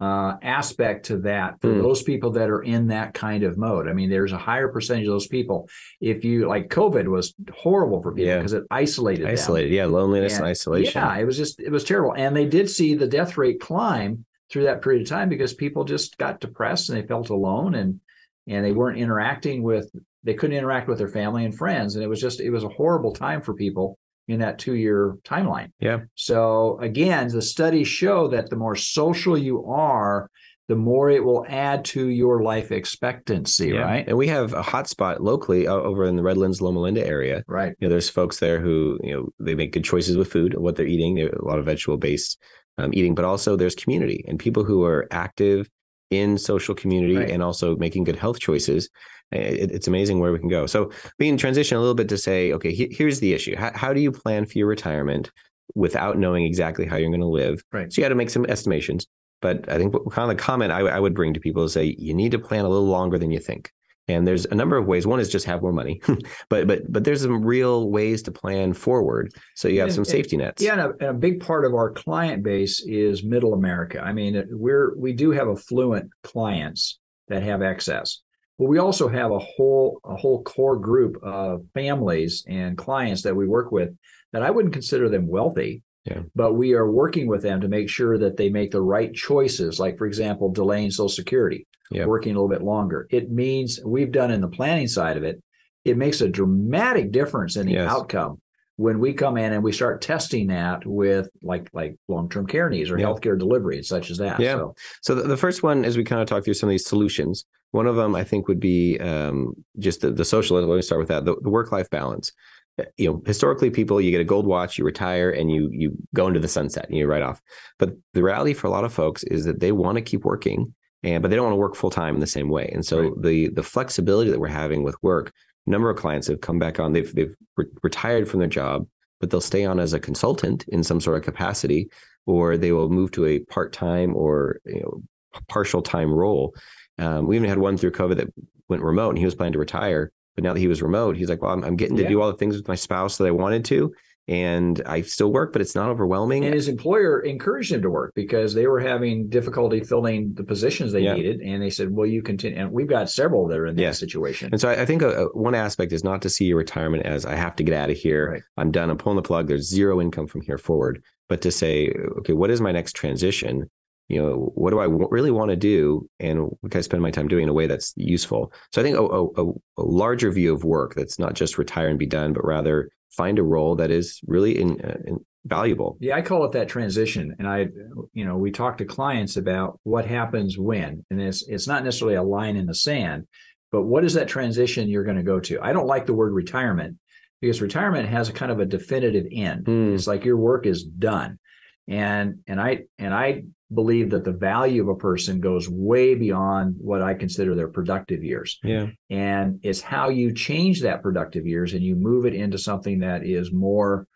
uh, 0.00 0.36
aspect 0.42 1.06
to 1.06 1.18
that 1.18 1.60
for 1.60 1.68
mm. 1.68 1.82
those 1.82 2.02
people 2.02 2.32
that 2.32 2.50
are 2.50 2.62
in 2.62 2.88
that 2.88 3.14
kind 3.14 3.44
of 3.44 3.56
mode. 3.56 3.88
I 3.88 3.92
mean, 3.92 4.10
there's 4.10 4.32
a 4.32 4.38
higher 4.38 4.68
percentage 4.68 5.06
of 5.06 5.12
those 5.12 5.28
people. 5.28 5.68
If 6.00 6.24
you 6.24 6.48
like 6.48 6.68
COVID 6.68 7.06
was 7.06 7.32
horrible 7.54 8.02
for 8.02 8.12
people 8.12 8.36
because 8.36 8.52
yeah. 8.52 8.58
it 8.58 8.64
isolated, 8.70 9.26
isolated, 9.26 9.68
them. 9.68 9.76
yeah, 9.76 9.86
loneliness 9.86 10.34
and, 10.34 10.42
and, 10.42 10.50
isolation. 10.50 11.00
Yeah, 11.00 11.16
it 11.16 11.24
was 11.24 11.36
just 11.36 11.60
it 11.60 11.70
was 11.70 11.84
terrible, 11.84 12.14
and 12.14 12.36
they 12.36 12.46
did 12.46 12.68
see 12.68 12.94
the 12.94 13.06
death 13.06 13.38
rate 13.38 13.60
climb 13.60 14.26
through 14.50 14.64
that 14.64 14.82
period 14.82 15.02
of 15.02 15.08
time 15.08 15.28
because 15.28 15.54
people 15.54 15.84
just 15.84 16.18
got 16.18 16.40
depressed 16.40 16.90
and 16.90 16.98
they 16.98 17.06
felt 17.06 17.30
alone 17.30 17.74
and 17.74 18.00
and 18.46 18.64
they 18.64 18.72
weren't 18.72 18.98
interacting 18.98 19.62
with 19.62 19.90
they 20.22 20.34
couldn't 20.34 20.56
interact 20.56 20.88
with 20.88 20.98
their 20.98 21.08
family 21.08 21.44
and 21.44 21.56
friends 21.56 21.94
and 21.94 22.04
it 22.04 22.08
was 22.08 22.20
just 22.20 22.40
it 22.40 22.50
was 22.50 22.64
a 22.64 22.68
horrible 22.68 23.12
time 23.12 23.40
for 23.40 23.54
people 23.54 23.98
in 24.28 24.40
that 24.40 24.58
two 24.58 24.74
year 24.74 25.16
timeline. 25.24 25.70
Yeah. 25.80 26.00
So 26.14 26.78
again, 26.80 27.28
the 27.28 27.42
studies 27.42 27.88
show 27.88 28.28
that 28.28 28.50
the 28.50 28.56
more 28.56 28.76
social 28.76 29.36
you 29.36 29.66
are, 29.66 30.30
the 30.68 30.76
more 30.76 31.10
it 31.10 31.22
will 31.22 31.44
add 31.46 31.84
to 31.84 32.08
your 32.08 32.42
life 32.42 32.72
expectancy, 32.72 33.68
yeah. 33.68 33.80
right? 33.80 34.08
And 34.08 34.16
we 34.16 34.28
have 34.28 34.54
a 34.54 34.62
hotspot 34.62 35.20
locally 35.20 35.66
uh, 35.66 35.74
over 35.74 36.06
in 36.06 36.16
the 36.16 36.22
Redlands, 36.22 36.62
Loma 36.62 36.80
Linda 36.80 37.06
area. 37.06 37.44
Right. 37.46 37.74
You 37.78 37.86
know, 37.86 37.90
there's 37.90 38.08
folks 38.08 38.38
there 38.38 38.60
who, 38.60 38.98
you 39.02 39.14
know, 39.14 39.28
they 39.38 39.54
make 39.54 39.72
good 39.72 39.84
choices 39.84 40.16
with 40.16 40.32
food, 40.32 40.56
what 40.56 40.76
they're 40.76 40.86
eating, 40.86 41.16
they're 41.16 41.28
a 41.28 41.44
lot 41.44 41.58
of 41.58 41.66
vegetable 41.66 41.98
based 41.98 42.38
um, 42.78 42.92
eating, 42.94 43.14
but 43.14 43.24
also 43.24 43.56
there's 43.56 43.74
community 43.74 44.24
and 44.28 44.38
people 44.38 44.64
who 44.64 44.84
are 44.84 45.06
active 45.10 45.68
in 46.10 46.38
social 46.38 46.74
community 46.74 47.16
right. 47.16 47.30
and 47.30 47.42
also 47.42 47.76
making 47.76 48.04
good 48.04 48.16
health 48.16 48.38
choices 48.38 48.88
it, 49.34 49.70
it's 49.70 49.88
amazing 49.88 50.20
where 50.20 50.32
we 50.32 50.38
can 50.38 50.48
go. 50.48 50.66
So 50.66 50.90
being 51.18 51.36
transition 51.36 51.76
a 51.76 51.80
little 51.80 51.94
bit 51.94 52.08
to 52.10 52.18
say, 52.18 52.52
okay, 52.52 52.72
he, 52.72 52.88
here's 52.90 53.20
the 53.20 53.32
issue. 53.32 53.56
How, 53.56 53.70
how 53.74 53.92
do 53.92 54.00
you 54.00 54.12
plan 54.12 54.46
for 54.46 54.58
your 54.58 54.66
retirement 54.66 55.30
without 55.74 56.18
knowing 56.18 56.44
exactly 56.44 56.86
how 56.86 56.96
you're 56.96 57.10
going 57.10 57.20
to 57.20 57.26
live? 57.26 57.62
Right. 57.72 57.92
So 57.92 58.00
you 58.00 58.04
got 58.04 58.10
to 58.10 58.14
make 58.14 58.30
some 58.30 58.46
estimations. 58.46 59.06
But 59.40 59.68
I 59.68 59.76
think 59.76 59.92
kind 60.10 60.30
of 60.30 60.36
the 60.36 60.42
comment 60.42 60.72
I, 60.72 60.80
I 60.80 60.98
would 60.98 61.14
bring 61.14 61.34
to 61.34 61.40
people 61.40 61.64
is 61.64 61.72
say 61.72 61.96
you 61.98 62.14
need 62.14 62.32
to 62.32 62.38
plan 62.38 62.64
a 62.64 62.68
little 62.68 62.86
longer 62.86 63.18
than 63.18 63.30
you 63.30 63.40
think. 63.40 63.72
And 64.06 64.26
there's 64.26 64.44
a 64.44 64.54
number 64.54 64.76
of 64.76 64.86
ways. 64.86 65.06
One 65.06 65.18
is 65.18 65.30
just 65.30 65.46
have 65.46 65.62
more 65.62 65.72
money, 65.72 66.00
but 66.50 66.66
but 66.66 66.92
but 66.92 67.04
there's 67.04 67.22
some 67.22 67.44
real 67.44 67.90
ways 67.90 68.22
to 68.24 68.32
plan 68.32 68.74
forward. 68.74 69.32
So 69.54 69.68
you 69.68 69.80
have 69.80 69.88
and, 69.88 69.94
some 69.94 70.04
safety 70.04 70.36
nets. 70.36 70.62
Yeah, 70.62 70.72
and 70.72 70.80
a, 70.80 70.90
and 71.00 71.08
a, 71.08 71.14
big 71.14 71.40
part 71.40 71.64
of 71.64 71.74
our 71.74 71.90
client 71.90 72.42
base 72.42 72.82
is 72.86 73.24
Middle 73.24 73.54
America. 73.54 74.00
I 74.00 74.12
mean, 74.12 74.44
we're 74.50 74.94
we 74.96 75.14
do 75.14 75.30
have 75.30 75.48
affluent 75.48 76.10
clients 76.22 76.98
that 77.28 77.42
have 77.42 77.62
excess, 77.62 78.20
but 78.58 78.66
we 78.66 78.78
also 78.78 79.08
have 79.08 79.30
a 79.30 79.38
whole 79.38 80.00
a 80.04 80.16
whole 80.16 80.42
core 80.42 80.78
group 80.78 81.16
of 81.22 81.64
families 81.72 82.44
and 82.46 82.76
clients 82.76 83.22
that 83.22 83.34
we 83.34 83.46
work 83.46 83.72
with 83.72 83.96
that 84.34 84.42
I 84.42 84.50
wouldn't 84.50 84.74
consider 84.74 85.08
them 85.08 85.28
wealthy. 85.28 85.82
Yeah. 86.04 86.20
But 86.34 86.54
we 86.54 86.74
are 86.74 86.90
working 86.90 87.26
with 87.26 87.42
them 87.42 87.60
to 87.62 87.68
make 87.68 87.88
sure 87.88 88.18
that 88.18 88.36
they 88.36 88.50
make 88.50 88.70
the 88.70 88.82
right 88.82 89.12
choices, 89.14 89.80
like 89.80 89.96
for 89.96 90.06
example, 90.06 90.50
delaying 90.50 90.90
Social 90.90 91.08
Security, 91.08 91.66
yeah. 91.90 92.04
working 92.04 92.32
a 92.32 92.34
little 92.34 92.48
bit 92.48 92.62
longer. 92.62 93.06
It 93.10 93.30
means 93.30 93.80
we've 93.84 94.12
done 94.12 94.30
in 94.30 94.40
the 94.40 94.48
planning 94.48 94.88
side 94.88 95.16
of 95.16 95.22
it, 95.22 95.42
it 95.84 95.96
makes 95.96 96.20
a 96.20 96.28
dramatic 96.28 97.10
difference 97.10 97.56
in 97.56 97.66
the 97.66 97.72
yes. 97.72 97.90
outcome 97.90 98.40
when 98.76 98.98
we 98.98 99.12
come 99.12 99.36
in 99.36 99.52
and 99.52 99.62
we 99.62 99.72
start 99.72 100.02
testing 100.02 100.48
that 100.48 100.84
with 100.84 101.30
like 101.42 101.70
like 101.72 101.96
long-term 102.08 102.46
care 102.46 102.68
needs 102.68 102.90
or 102.90 102.98
Yeah. 102.98 103.06
healthcare 103.06 103.38
delivery 103.38 103.76
and 103.76 103.86
such 103.86 104.10
as 104.10 104.18
that. 104.18 104.40
Yeah. 104.40 104.56
So, 104.56 104.74
So 105.02 105.14
the, 105.14 105.22
the 105.22 105.36
first 105.36 105.62
one, 105.62 105.84
as 105.84 105.96
we 105.96 106.04
kind 106.04 106.20
of 106.20 106.26
talk 106.26 106.44
through 106.44 106.54
some 106.54 106.68
of 106.68 106.72
these 106.72 106.86
solutions, 106.86 107.44
one 107.70 107.86
of 107.86 107.96
them 107.96 108.14
I 108.14 108.24
think 108.24 108.48
would 108.48 108.60
be 108.60 108.98
um, 108.98 109.54
just 109.78 110.00
the, 110.00 110.10
the 110.10 110.24
social. 110.24 110.60
Let 110.60 110.74
me 110.74 110.82
start 110.82 110.98
with 111.00 111.08
that. 111.08 111.24
The, 111.24 111.36
the 111.42 111.50
work 111.50 111.72
life 111.72 111.88
balance. 111.90 112.32
Uh, 112.78 112.84
You 112.96 113.08
know, 113.12 113.22
historically, 113.26 113.70
people 113.70 114.00
you 114.00 114.10
get 114.10 114.20
a 114.20 114.24
gold 114.24 114.46
watch, 114.46 114.78
you 114.78 114.84
retire, 114.84 115.30
and 115.30 115.50
you 115.50 115.68
you 115.72 115.96
go 116.14 116.26
into 116.28 116.40
the 116.40 116.48
sunset 116.48 116.86
and 116.88 116.96
you 116.96 117.06
write 117.06 117.22
off. 117.22 117.40
But 117.78 117.90
the 118.14 118.22
reality 118.22 118.54
for 118.54 118.66
a 118.66 118.70
lot 118.70 118.84
of 118.84 118.92
folks 118.92 119.22
is 119.24 119.44
that 119.44 119.60
they 119.60 119.72
want 119.72 119.96
to 119.96 120.02
keep 120.02 120.24
working, 120.24 120.74
and 121.02 121.22
but 121.22 121.28
they 121.30 121.36
don't 121.36 121.44
want 121.46 121.54
to 121.54 121.58
work 121.64 121.76
full 121.76 121.90
time 121.90 122.14
in 122.14 122.20
the 122.20 122.26
same 122.26 122.48
way. 122.48 122.70
And 122.72 122.84
so 122.84 123.00
Right. 123.00 123.22
the 123.22 123.48
the 123.50 123.62
flexibility 123.62 124.30
that 124.30 124.40
we're 124.40 124.48
having 124.48 124.82
with 124.82 124.96
work, 125.02 125.32
a 125.66 125.70
number 125.70 125.90
of 125.90 125.96
clients 125.96 126.26
have 126.28 126.40
come 126.40 126.58
back 126.58 126.78
on. 126.80 126.92
They've 126.92 127.14
they've 127.14 127.34
re- 127.56 127.66
retired 127.82 128.28
from 128.28 128.40
their 128.40 128.48
job, 128.48 128.86
but 129.20 129.30
they'll 129.30 129.40
stay 129.40 129.64
on 129.64 129.78
as 129.78 129.92
a 129.92 130.00
consultant 130.00 130.64
in 130.68 130.82
some 130.82 131.00
sort 131.00 131.16
of 131.16 131.22
capacity, 131.24 131.88
or 132.26 132.56
they 132.56 132.72
will 132.72 132.88
move 132.90 133.10
to 133.12 133.26
a 133.26 133.38
part 133.40 133.72
time 133.72 134.14
or 134.16 134.58
you 134.66 134.80
know 134.80 135.02
partial 135.48 135.82
time 135.82 136.12
role. 136.12 136.54
Um, 136.98 137.26
we 137.26 137.36
even 137.36 137.48
had 137.48 137.58
one 137.58 137.76
through 137.76 137.90
COVID 137.92 138.16
that 138.16 138.32
went 138.68 138.82
remote, 138.82 139.10
and 139.10 139.18
he 139.18 139.24
was 139.24 139.34
planning 139.34 139.52
to 139.54 139.58
retire. 139.58 140.10
But 140.34 140.44
now 140.44 140.52
that 140.52 140.60
he 140.60 140.68
was 140.68 140.82
remote, 140.82 141.16
he's 141.16 141.28
like, 141.28 141.42
"Well, 141.42 141.52
I'm, 141.52 141.62
I'm 141.64 141.76
getting 141.76 141.96
to 141.96 142.02
Yeah. 142.02 142.08
do 142.08 142.20
all 142.20 142.30
the 142.30 142.36
things 142.38 142.56
with 142.56 142.66
my 142.68 142.74
spouse 142.74 143.18
that 143.18 143.26
I 143.26 143.30
wanted 143.30 143.64
to, 143.66 143.92
and 144.26 144.80
I 144.86 145.02
still 145.02 145.32
work, 145.32 145.52
but 145.52 145.60
it's 145.62 145.74
not 145.74 145.90
overwhelming." 145.90 146.44
and 146.44 146.54
his 146.54 146.66
employer 146.68 147.20
encouraged 147.20 147.70
him 147.72 147.82
to 147.82 147.90
work 147.90 148.12
because 148.14 148.54
they 148.54 148.66
were 148.66 148.80
having 148.80 149.28
difficulty 149.28 149.80
filling 149.80 150.32
the 150.34 150.42
positions 150.44 150.92
they 150.92 151.02
Yeah. 151.02 151.14
needed, 151.14 151.40
and 151.40 151.62
they 151.62 151.70
said, 151.70 151.90
"Well, 151.94 152.06
you 152.06 152.22
continue." 152.22 152.58
And 152.58 152.72
we've 152.72 152.88
got 152.88 153.10
several 153.10 153.46
that 153.48 153.58
are 153.58 153.66
in 153.66 153.76
that 153.76 153.82
Yeah. 153.82 153.90
situation. 153.92 154.48
And 154.50 154.60
so 154.60 154.68
I, 154.70 154.82
I 154.82 154.86
think 154.86 155.02
a, 155.02 155.26
a- 155.26 155.28
one 155.38 155.54
aspect 155.54 155.92
is 155.92 156.02
not 156.02 156.22
to 156.22 156.28
see 156.30 156.46
your 156.46 156.56
retirement 156.58 157.04
as 157.06 157.24
I 157.26 157.34
have 157.36 157.54
to 157.56 157.62
get 157.62 157.74
out 157.74 157.90
of 157.90 157.96
here. 157.96 158.30
Right. 158.32 158.42
I'm 158.56 158.70
done. 158.70 158.90
I'm 158.90 158.98
pulling 158.98 159.16
the 159.16 159.22
plug. 159.22 159.46
There's 159.48 159.68
zero 159.68 160.00
income 160.00 160.26
from 160.26 160.40
here 160.40 160.58
forward. 160.58 161.02
But 161.28 161.40
to 161.42 161.50
say, 161.50 161.88
okay, 162.18 162.34
what 162.34 162.50
is 162.50 162.60
my 162.60 162.70
next 162.72 162.94
transition? 162.96 163.70
You 164.08 164.20
know, 164.20 164.52
what 164.54 164.70
do 164.70 164.80
I 164.80 164.84
w- 164.84 165.08
really 165.10 165.30
want 165.30 165.50
to 165.50 165.56
do, 165.56 166.08
and 166.20 166.42
what 166.60 166.70
can 166.70 166.78
I 166.78 166.82
spend 166.82 167.02
my 167.02 167.10
time 167.10 167.28
doing 167.28 167.44
in 167.44 167.48
a 167.48 167.54
way 167.54 167.66
that's 167.66 167.92
useful? 167.96 168.52
So 168.72 168.80
I 168.80 168.84
think 168.84 168.96
a, 168.96 169.02
a, 169.02 169.50
a 169.78 169.82
larger 169.82 170.30
view 170.30 170.52
of 170.52 170.64
work 170.64 170.94
that's 170.94 171.18
not 171.18 171.34
just 171.34 171.58
retire 171.58 171.88
and 171.88 171.98
be 171.98 172.06
done, 172.06 172.32
but 172.32 172.44
rather 172.44 172.90
find 173.16 173.38
a 173.38 173.42
role 173.42 173.76
that 173.76 173.90
is 173.90 174.20
really 174.26 174.60
in, 174.60 174.80
uh, 174.82 174.96
in 175.06 175.24
valuable. 175.46 175.96
Yeah, 176.00 176.16
I 176.16 176.22
call 176.22 176.44
it 176.44 176.52
that 176.52 176.68
transition. 176.68 177.34
And 177.38 177.48
I, 177.48 177.68
you 178.12 178.24
know, 178.24 178.36
we 178.36 178.50
talk 178.50 178.78
to 178.78 178.84
clients 178.84 179.36
about 179.36 179.78
what 179.84 180.06
happens 180.06 180.58
when, 180.58 181.04
and 181.10 181.20
it's 181.20 181.46
it's 181.48 181.68
not 181.68 181.84
necessarily 181.84 182.16
a 182.16 182.22
line 182.22 182.56
in 182.56 182.66
the 182.66 182.74
sand, 182.74 183.26
but 183.70 183.82
what 183.84 184.04
is 184.04 184.14
that 184.14 184.28
transition 184.28 184.88
you're 184.88 185.04
going 185.04 185.16
to 185.16 185.22
go 185.22 185.40
to? 185.40 185.60
I 185.62 185.72
don't 185.72 185.86
like 185.86 186.06
the 186.06 186.14
word 186.14 186.32
retirement 186.32 186.98
because 187.40 187.60
retirement 187.60 188.08
has 188.08 188.28
a 188.28 188.32
kind 188.32 188.50
of 188.50 188.60
a 188.60 188.66
definitive 188.66 189.26
end. 189.32 189.66
Hmm. 189.66 189.94
It's 189.94 190.06
like 190.06 190.24
your 190.24 190.36
work 190.36 190.66
is 190.66 190.84
done. 190.84 191.38
And 191.88 192.40
and 192.46 192.60
I 192.60 192.84
and 192.98 193.12
I 193.12 193.44
believe 193.72 194.10
that 194.10 194.24
the 194.24 194.32
value 194.32 194.82
of 194.82 194.88
a 194.88 194.94
person 194.94 195.40
goes 195.40 195.68
way 195.68 196.14
beyond 196.14 196.76
what 196.78 197.02
I 197.02 197.14
consider 197.14 197.54
their 197.54 197.68
productive 197.68 198.22
years. 198.22 198.58
Yeah. 198.62 198.88
And 199.10 199.60
it's 199.62 199.80
how 199.80 200.10
you 200.10 200.32
change 200.32 200.82
that 200.82 201.02
productive 201.02 201.46
years 201.46 201.72
and 201.74 201.82
you 201.82 201.96
move 201.96 202.24
it 202.26 202.34
into 202.34 202.56
something 202.58 203.00
that 203.00 203.26
is 203.26 203.52
more 203.52 204.06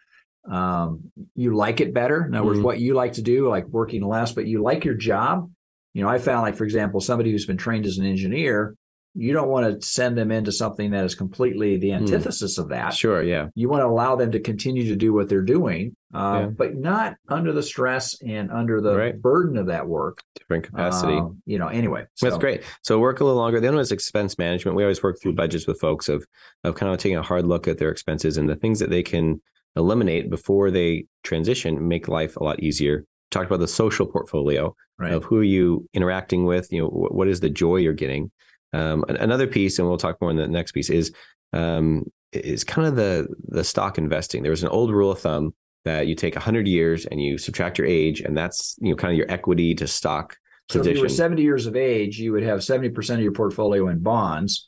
um, 0.49 1.11
you 1.35 1.55
like 1.55 1.81
it 1.81 1.93
better. 1.93 2.25
In 2.25 2.35
other 2.35 2.47
words, 2.47 2.61
Mhm. 2.61 2.65
what 2.65 2.81
you 2.81 2.95
like 2.95 3.15
to 3.15 3.23
do, 3.23 3.49
like 3.49 3.67
working 3.69 4.03
less, 4.03 4.33
but 4.33 4.47
you 4.47 4.63
like 4.63 4.85
your 4.85 4.95
job. 4.95 5.51
You 5.93 6.03
know, 6.03 6.09
I 6.09 6.17
found 6.19 6.43
like, 6.43 6.57
for 6.57 6.65
example, 6.65 7.01
somebody 7.01 7.31
who's 7.33 7.45
been 7.45 7.59
trained 7.59 7.85
as 7.85 7.99
an 7.99 8.07
engineer, 8.07 8.75
you 9.15 9.33
don't 9.33 9.49
want 9.49 9.81
to 9.81 9.87
send 9.87 10.17
them 10.17 10.31
into 10.31 10.53
something 10.53 10.91
that 10.93 11.05
is 11.05 11.15
completely 11.15 11.77
the 11.77 11.89
Hmm. 11.91 11.97
antithesis 11.97 12.59
of 12.59 12.69
that. 12.69 12.95
Sure. 12.95 13.23
Yeah. 13.23 13.49
You 13.55 13.69
want 13.69 13.83
to 13.83 13.87
allow 13.87 14.15
them 14.17 14.31
to 14.33 14.39
continue 14.41 14.85
to 14.89 14.97
do 14.97 15.13
what 15.13 15.29
they're 15.29 15.43
doing, 15.43 15.97
uh, 16.15 16.41
Yeah. 16.43 16.47
but 16.49 16.77
not 16.77 17.17
under 17.29 17.53
the 17.53 17.63
stress 17.63 18.17
and 18.23 18.51
under 18.53 18.81
the 18.81 18.97
Right. 18.97 19.21
burden 19.21 19.57
of 19.57 19.67
that 19.67 19.89
work. 19.89 20.19
Different 20.39 20.65
capacity. 20.65 21.15
Um, 21.15 21.43
you 21.47 21.59
know, 21.59 21.69
anyway. 21.69 22.05
That's 22.23 22.39
great. 22.39 22.63
So 22.83 22.99
work 23.01 23.21
a 23.21 23.25
little 23.25 23.39
longer. 23.41 23.59
The 23.61 23.69
other 23.69 23.77
one 23.77 23.83
is 23.83 23.93
expense 23.93 24.39
management. 24.39 24.77
We 24.77 24.85
always 24.85 25.03
work 25.03 25.17
through 25.21 25.35
budgets 25.35 25.67
with 25.67 25.81
folks 25.81 26.09
of 26.09 26.25
of 26.65 26.75
kind 26.77 26.93
of 26.93 26.99
taking 26.99 27.17
a 27.19 27.23
hard 27.23 27.47
look 27.47 27.67
at 27.67 27.79
their 27.79 27.91
expenses 27.91 28.37
and 28.37 28.49
the 28.49 28.57
things 28.57 28.79
that 28.79 28.91
they 28.91 29.03
can 29.03 29.41
eliminate 29.77 30.31
before 30.31 30.71
they 30.71 31.07
transition, 31.25 31.87
make 31.89 32.09
life 32.09 32.37
a 32.37 32.43
lot 32.45 32.61
easier. 32.61 33.05
Talked 33.31 33.47
about 33.47 33.61
the 33.61 33.69
social 33.69 34.07
portfolio 34.07 34.75
Right. 34.99 35.13
of 35.13 35.25
who 35.25 35.39
are 35.39 35.45
you 35.45 35.87
interacting 35.95 36.45
with. 36.45 36.73
You 36.73 36.83
know, 36.83 36.89
what 36.89 37.29
is 37.29 37.41
the 37.41 37.51
joy 37.51 37.77
you're 37.77 37.93
getting. 37.93 38.31
Um, 38.73 39.05
another 39.09 39.47
piece, 39.47 39.79
and 39.79 39.89
we'll 39.89 39.99
talk 39.99 40.21
more 40.21 40.31
in 40.31 40.37
the 40.37 40.49
next 40.49 40.73
piece, 40.73 40.91
is 40.91 41.13
um, 41.53 42.05
is 42.33 42.65
kind 42.65 42.87
of 42.87 42.97
the 42.97 43.29
the 43.49 43.65
stock 43.65 43.99
investing. 43.99 44.43
There 44.43 44.51
was 44.51 44.63
an 44.63 44.69
old 44.69 44.93
rule 44.93 45.11
of 45.11 45.21
thumb 45.21 45.55
that 45.85 46.07
you 46.07 46.15
take 46.15 46.35
100 46.35 46.69
years 46.69 47.07
and 47.07 47.23
you 47.23 47.39
subtract 47.39 47.79
your 47.79 47.87
age, 47.87 48.21
and 48.21 48.37
that's 48.37 48.77
you 48.81 48.91
know 48.91 48.97
kind 48.97 49.13
of 49.13 49.17
your 49.17 49.31
equity 49.31 49.75
to 49.77 49.87
stock 49.87 50.37
So 50.71 50.81
if 50.81 50.97
you 50.97 51.03
were 51.03 51.09
70 51.09 51.41
years 51.43 51.67
of 51.67 51.77
age, 51.77 52.19
you 52.19 52.33
would 52.33 52.43
have 52.43 52.61
70% 52.61 53.15
of 53.15 53.21
your 53.21 53.33
portfolio 53.33 53.89
in 53.89 54.01
bonds 54.01 54.67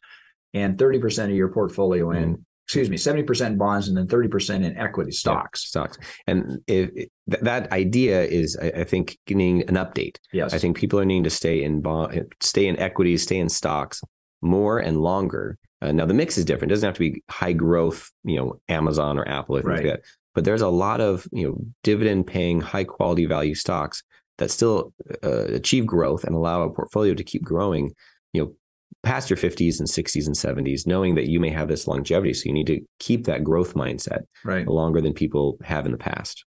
and 0.54 0.78
30% 0.78 1.24
of 1.24 1.30
your 1.30 1.48
portfolio 1.48 2.10
in, 2.12 2.36
Mm. 2.36 2.44
Excuse 2.78 2.88
me, 2.88 2.96
70% 2.96 3.46
in 3.48 3.58
bonds 3.58 3.88
and 3.88 3.96
then 3.96 4.06
30% 4.06 4.64
in 4.64 4.76
equity 4.76 5.10
stocks. 5.10 5.62
stocks. 5.66 5.98
And 6.28 6.60
th- 6.68 7.08
that 7.26 7.72
idea 7.72 8.22
is, 8.22 8.56
I, 8.62 8.66
I 8.68 8.84
think, 8.84 9.18
getting 9.26 9.62
an 9.62 9.74
update. 9.74 10.16
Yes. 10.32 10.54
I 10.54 10.58
think 10.58 10.76
people 10.76 11.00
are 11.00 11.04
needing 11.04 11.24
to 11.24 11.30
stay 11.30 11.64
in 11.64 11.80
bond, 11.80 12.32
stay 12.40 12.68
in 12.68 12.78
equities, 12.78 13.22
stay 13.24 13.38
in 13.38 13.48
stocks 13.48 14.00
more 14.40 14.78
and 14.78 14.98
longer. 14.98 15.58
Uh, 15.82 15.90
now 15.90 16.06
the 16.06 16.14
mix 16.14 16.38
is 16.38 16.44
different. 16.44 16.70
It 16.70 16.74
doesn't 16.74 16.86
have 16.86 16.94
to 16.94 17.00
be 17.10 17.22
high 17.28 17.54
growth, 17.54 18.10
you 18.22 18.36
know, 18.36 18.60
Amazon 18.68 19.18
or 19.18 19.26
Apple 19.26 19.56
or 19.56 19.62
things 19.62 19.68
Right. 19.70 19.84
like 19.86 19.94
that. 19.96 20.02
But 20.34 20.44
there's 20.44 20.62
a 20.62 20.68
lot 20.68 21.00
of 21.00 21.26
you 21.32 21.48
know 21.48 21.58
dividend 21.82 22.26
paying, 22.28 22.60
high 22.60 22.84
quality 22.84 23.26
value 23.26 23.56
stocks 23.56 24.04
that 24.38 24.50
still 24.52 24.92
uh, 25.24 25.46
achieve 25.46 25.86
growth 25.86 26.22
and 26.22 26.36
allow 26.36 26.62
a 26.62 26.70
portfolio 26.70 27.14
to 27.14 27.24
keep 27.24 27.42
growing. 27.42 27.92
You 28.32 28.44
know, 28.44 28.54
past 29.02 29.30
your 29.30 29.36
50s 29.36 29.78
and 29.78 29.88
60s 29.88 30.26
and 30.26 30.36
70s, 30.36 30.86
knowing 30.86 31.14
that 31.14 31.28
you 31.28 31.40
may 31.40 31.50
have 31.50 31.68
this 31.68 31.86
longevity. 31.86 32.34
So 32.34 32.42
you 32.46 32.52
need 32.52 32.66
to 32.66 32.80
keep 32.98 33.24
that 33.24 33.44
growth 33.44 33.74
mindset 33.74 34.20
right. 34.44 34.66
longer 34.66 35.00
than 35.00 35.14
people 35.14 35.58
have 35.62 35.86
in 35.86 35.92
the 35.92 35.98
past. 35.98 36.44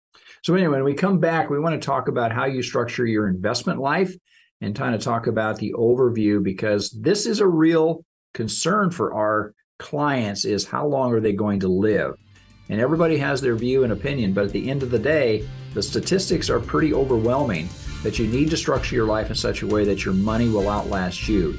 So 0.42 0.54
anyway, 0.54 0.76
when 0.76 0.84
we 0.84 0.94
come 0.94 1.18
back, 1.18 1.50
we 1.50 1.58
want 1.58 1.80
to 1.80 1.84
talk 1.84 2.08
about 2.08 2.32
how 2.32 2.46
you 2.46 2.62
structure 2.62 3.04
your 3.04 3.28
investment 3.28 3.80
life 3.80 4.14
and 4.60 4.74
kind 4.74 4.94
of 4.94 5.02
talk 5.02 5.26
about 5.26 5.58
the 5.58 5.74
overview 5.76 6.42
because 6.42 6.90
this 6.90 7.26
is 7.26 7.40
a 7.40 7.46
real 7.46 8.04
concern 8.34 8.90
for 8.90 9.14
our 9.14 9.52
clients 9.78 10.44
is 10.44 10.66
how 10.66 10.86
long 10.86 11.12
are 11.12 11.20
they 11.20 11.32
going 11.32 11.60
to 11.60 11.68
live? 11.68 12.14
And 12.68 12.80
everybody 12.80 13.16
has 13.18 13.40
their 13.40 13.56
view 13.56 13.84
and 13.84 13.92
opinion, 13.92 14.32
but 14.32 14.44
at 14.44 14.52
the 14.52 14.70
end 14.70 14.82
of 14.82 14.90
the 14.90 14.98
day, 14.98 15.46
the 15.74 15.82
statistics 15.82 16.50
are 16.50 16.60
pretty 16.60 16.92
overwhelming 16.92 17.68
that 18.02 18.18
you 18.18 18.26
need 18.26 18.50
to 18.50 18.56
structure 18.56 18.94
your 18.94 19.06
life 19.06 19.30
in 19.30 19.36
such 19.36 19.62
a 19.62 19.66
way 19.66 19.84
that 19.84 20.04
your 20.04 20.14
money 20.14 20.48
will 20.48 20.68
outlast 20.68 21.28
you. 21.28 21.58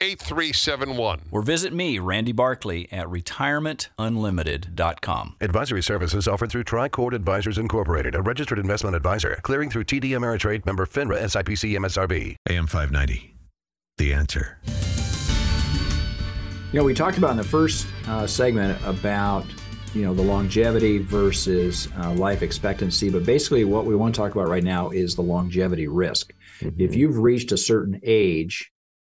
8371. 0.00 1.22
Or 1.30 1.42
visit 1.42 1.72
me, 1.72 1.98
Randy 1.98 2.32
Barkley, 2.32 2.90
at 2.92 3.06
retirementunlimited.com. 3.06 5.36
Advisory 5.40 5.82
services 5.82 6.28
offered 6.28 6.50
through 6.50 6.64
Tricord 6.64 7.12
Advisors 7.12 7.58
Incorporated, 7.58 8.14
a 8.14 8.22
registered 8.22 8.58
investment 8.58 8.96
advisor, 8.96 9.38
clearing 9.42 9.68
through 9.70 9.84
TD 9.84 10.10
Ameritrade 10.10 10.66
member 10.66 10.86
FINRA 10.86 11.22
SIPC 11.22 11.78
MSRB. 11.78 12.36
AM 12.48 12.66
590. 12.66 13.34
The 13.98 14.12
answer. 14.12 14.58
You 16.72 16.80
know, 16.80 16.84
we 16.84 16.94
talked 16.94 17.16
about 17.16 17.30
in 17.30 17.38
the 17.38 17.44
first 17.44 17.86
uh, 18.08 18.26
segment 18.26 18.78
about 18.84 19.46
you 19.94 20.02
know 20.02 20.12
the 20.12 20.22
longevity 20.22 20.98
versus 20.98 21.88
uh, 21.98 22.12
life 22.12 22.42
expectancy, 22.42 23.08
but 23.08 23.24
basically 23.24 23.64
what 23.64 23.86
we 23.86 23.96
want 23.96 24.14
to 24.14 24.20
talk 24.20 24.32
about 24.32 24.48
right 24.48 24.64
now 24.64 24.90
is 24.90 25.14
the 25.14 25.22
longevity 25.22 25.88
risk. 25.88 26.34
If 26.60 26.94
you've 26.94 27.18
reached 27.18 27.52
a 27.52 27.56
certain 27.56 27.98
age, 28.02 28.70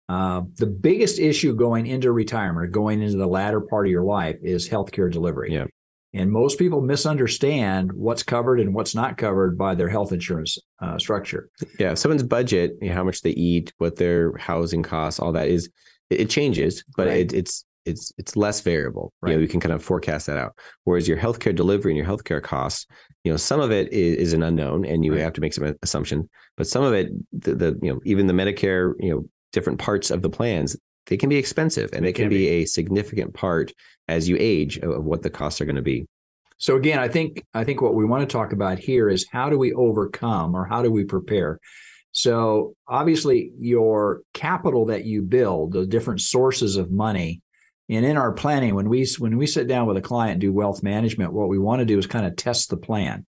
Uh, 0.08 0.42
the 0.56 0.66
biggest 0.66 1.18
issue 1.18 1.54
going 1.54 1.86
into 1.86 2.12
retirement, 2.12 2.70
going 2.72 3.02
into 3.02 3.16
the 3.16 3.26
latter 3.26 3.60
part 3.60 3.86
of 3.86 3.90
your 3.90 4.04
life, 4.04 4.36
is 4.42 4.68
healthcare 4.68 5.10
delivery. 5.10 5.52
Yeah. 5.52 5.66
And 6.14 6.30
most 6.30 6.58
people 6.58 6.80
misunderstand 6.80 7.92
what's 7.92 8.22
covered 8.22 8.60
and 8.60 8.72
what's 8.72 8.94
not 8.94 9.18
covered 9.18 9.58
by 9.58 9.74
their 9.74 9.88
health 9.88 10.12
insurance 10.12 10.56
uh, 10.80 10.98
structure. 10.98 11.50
Yeah, 11.78 11.94
someone's 11.94 12.22
budget, 12.22 12.72
you 12.80 12.88
know, 12.88 12.94
how 12.94 13.04
much 13.04 13.20
they 13.22 13.30
eat, 13.30 13.72
what 13.78 13.96
their 13.96 14.34
housing 14.38 14.82
costs, 14.82 15.20
all 15.20 15.32
that 15.32 15.48
is, 15.48 15.68
it, 16.08 16.20
it 16.20 16.30
changes, 16.30 16.84
but 16.96 17.08
Right. 17.08 17.18
it, 17.18 17.32
it's 17.34 17.64
it's 17.84 18.12
it's 18.18 18.34
less 18.34 18.62
variable. 18.62 19.12
You 19.24 19.34
know, 19.34 19.38
you 19.38 19.46
can 19.46 19.60
kind 19.60 19.72
of 19.72 19.80
forecast 19.80 20.26
that 20.26 20.36
out. 20.36 20.58
Whereas 20.84 21.06
your 21.06 21.18
healthcare 21.18 21.54
delivery 21.54 21.92
and 21.92 21.96
your 21.96 22.06
healthcare 22.06 22.42
costs, 22.42 22.84
you 23.22 23.30
know, 23.30 23.36
some 23.36 23.60
of 23.60 23.70
it 23.70 23.92
is, 23.92 24.16
is 24.16 24.32
an 24.32 24.42
unknown, 24.42 24.84
and 24.84 25.04
you 25.04 25.12
Right. 25.12 25.20
have 25.20 25.34
to 25.34 25.40
make 25.40 25.52
some 25.52 25.72
assumption. 25.82 26.28
But 26.56 26.66
some 26.66 26.82
of 26.82 26.94
it, 26.94 27.12
the, 27.32 27.54
the 27.54 27.78
you 27.82 27.92
know, 27.92 28.00
even 28.04 28.26
the 28.26 28.32
Medicare, 28.32 28.94
you 28.98 29.10
know, 29.10 29.28
different 29.56 29.78
parts 29.78 30.10
of 30.10 30.20
the 30.20 30.28
plans, 30.28 30.76
they 31.06 31.16
can 31.16 31.30
be 31.30 31.36
expensive, 31.36 31.88
and 31.94 32.04
They 32.04 32.10
it 32.10 32.12
can, 32.12 32.24
can 32.24 32.28
be, 32.28 32.46
a 32.48 32.66
significant 32.66 33.32
part 33.32 33.72
as 34.06 34.28
you 34.28 34.36
age 34.38 34.78
of, 34.78 35.02
what 35.02 35.22
the 35.22 35.30
costs 35.30 35.62
are 35.62 35.64
going 35.64 35.76
to 35.76 35.82
be. 35.94 36.06
So 36.58 36.76
again, 36.76 36.98
I 36.98 37.08
think 37.08 37.42
I 37.54 37.64
think 37.64 37.80
what 37.80 37.94
we 37.94 38.04
want 38.04 38.28
to 38.28 38.32
talk 38.32 38.52
about 38.52 38.78
here 38.78 39.08
is 39.08 39.26
how 39.32 39.48
do 39.48 39.58
we 39.58 39.72
overcome 39.72 40.54
or 40.54 40.66
how 40.66 40.82
do 40.82 40.90
we 40.90 41.04
prepare? 41.04 41.58
So 42.12 42.74
obviously 42.86 43.50
your 43.58 44.20
capital 44.34 44.86
that 44.86 45.04
you 45.04 45.22
build, 45.22 45.72
the 45.72 45.86
different 45.86 46.20
sources 46.20 46.76
of 46.76 46.90
money, 46.90 47.40
and 47.88 48.04
in 48.04 48.16
our 48.18 48.32
planning, 48.32 48.74
when 48.74 48.88
we 48.90 49.06
when 49.18 49.38
we 49.38 49.46
sit 49.46 49.68
down 49.68 49.86
with 49.86 49.96
a 49.96 50.02
client 50.02 50.32
and 50.32 50.40
do 50.42 50.52
wealth 50.52 50.82
management, 50.82 51.32
what 51.32 51.48
we 51.48 51.58
want 51.58 51.80
to 51.80 51.86
do 51.86 51.98
is 51.98 52.06
kind 52.06 52.26
of 52.26 52.36
test 52.36 52.68
the 52.68 52.76
plan. 52.88 53.24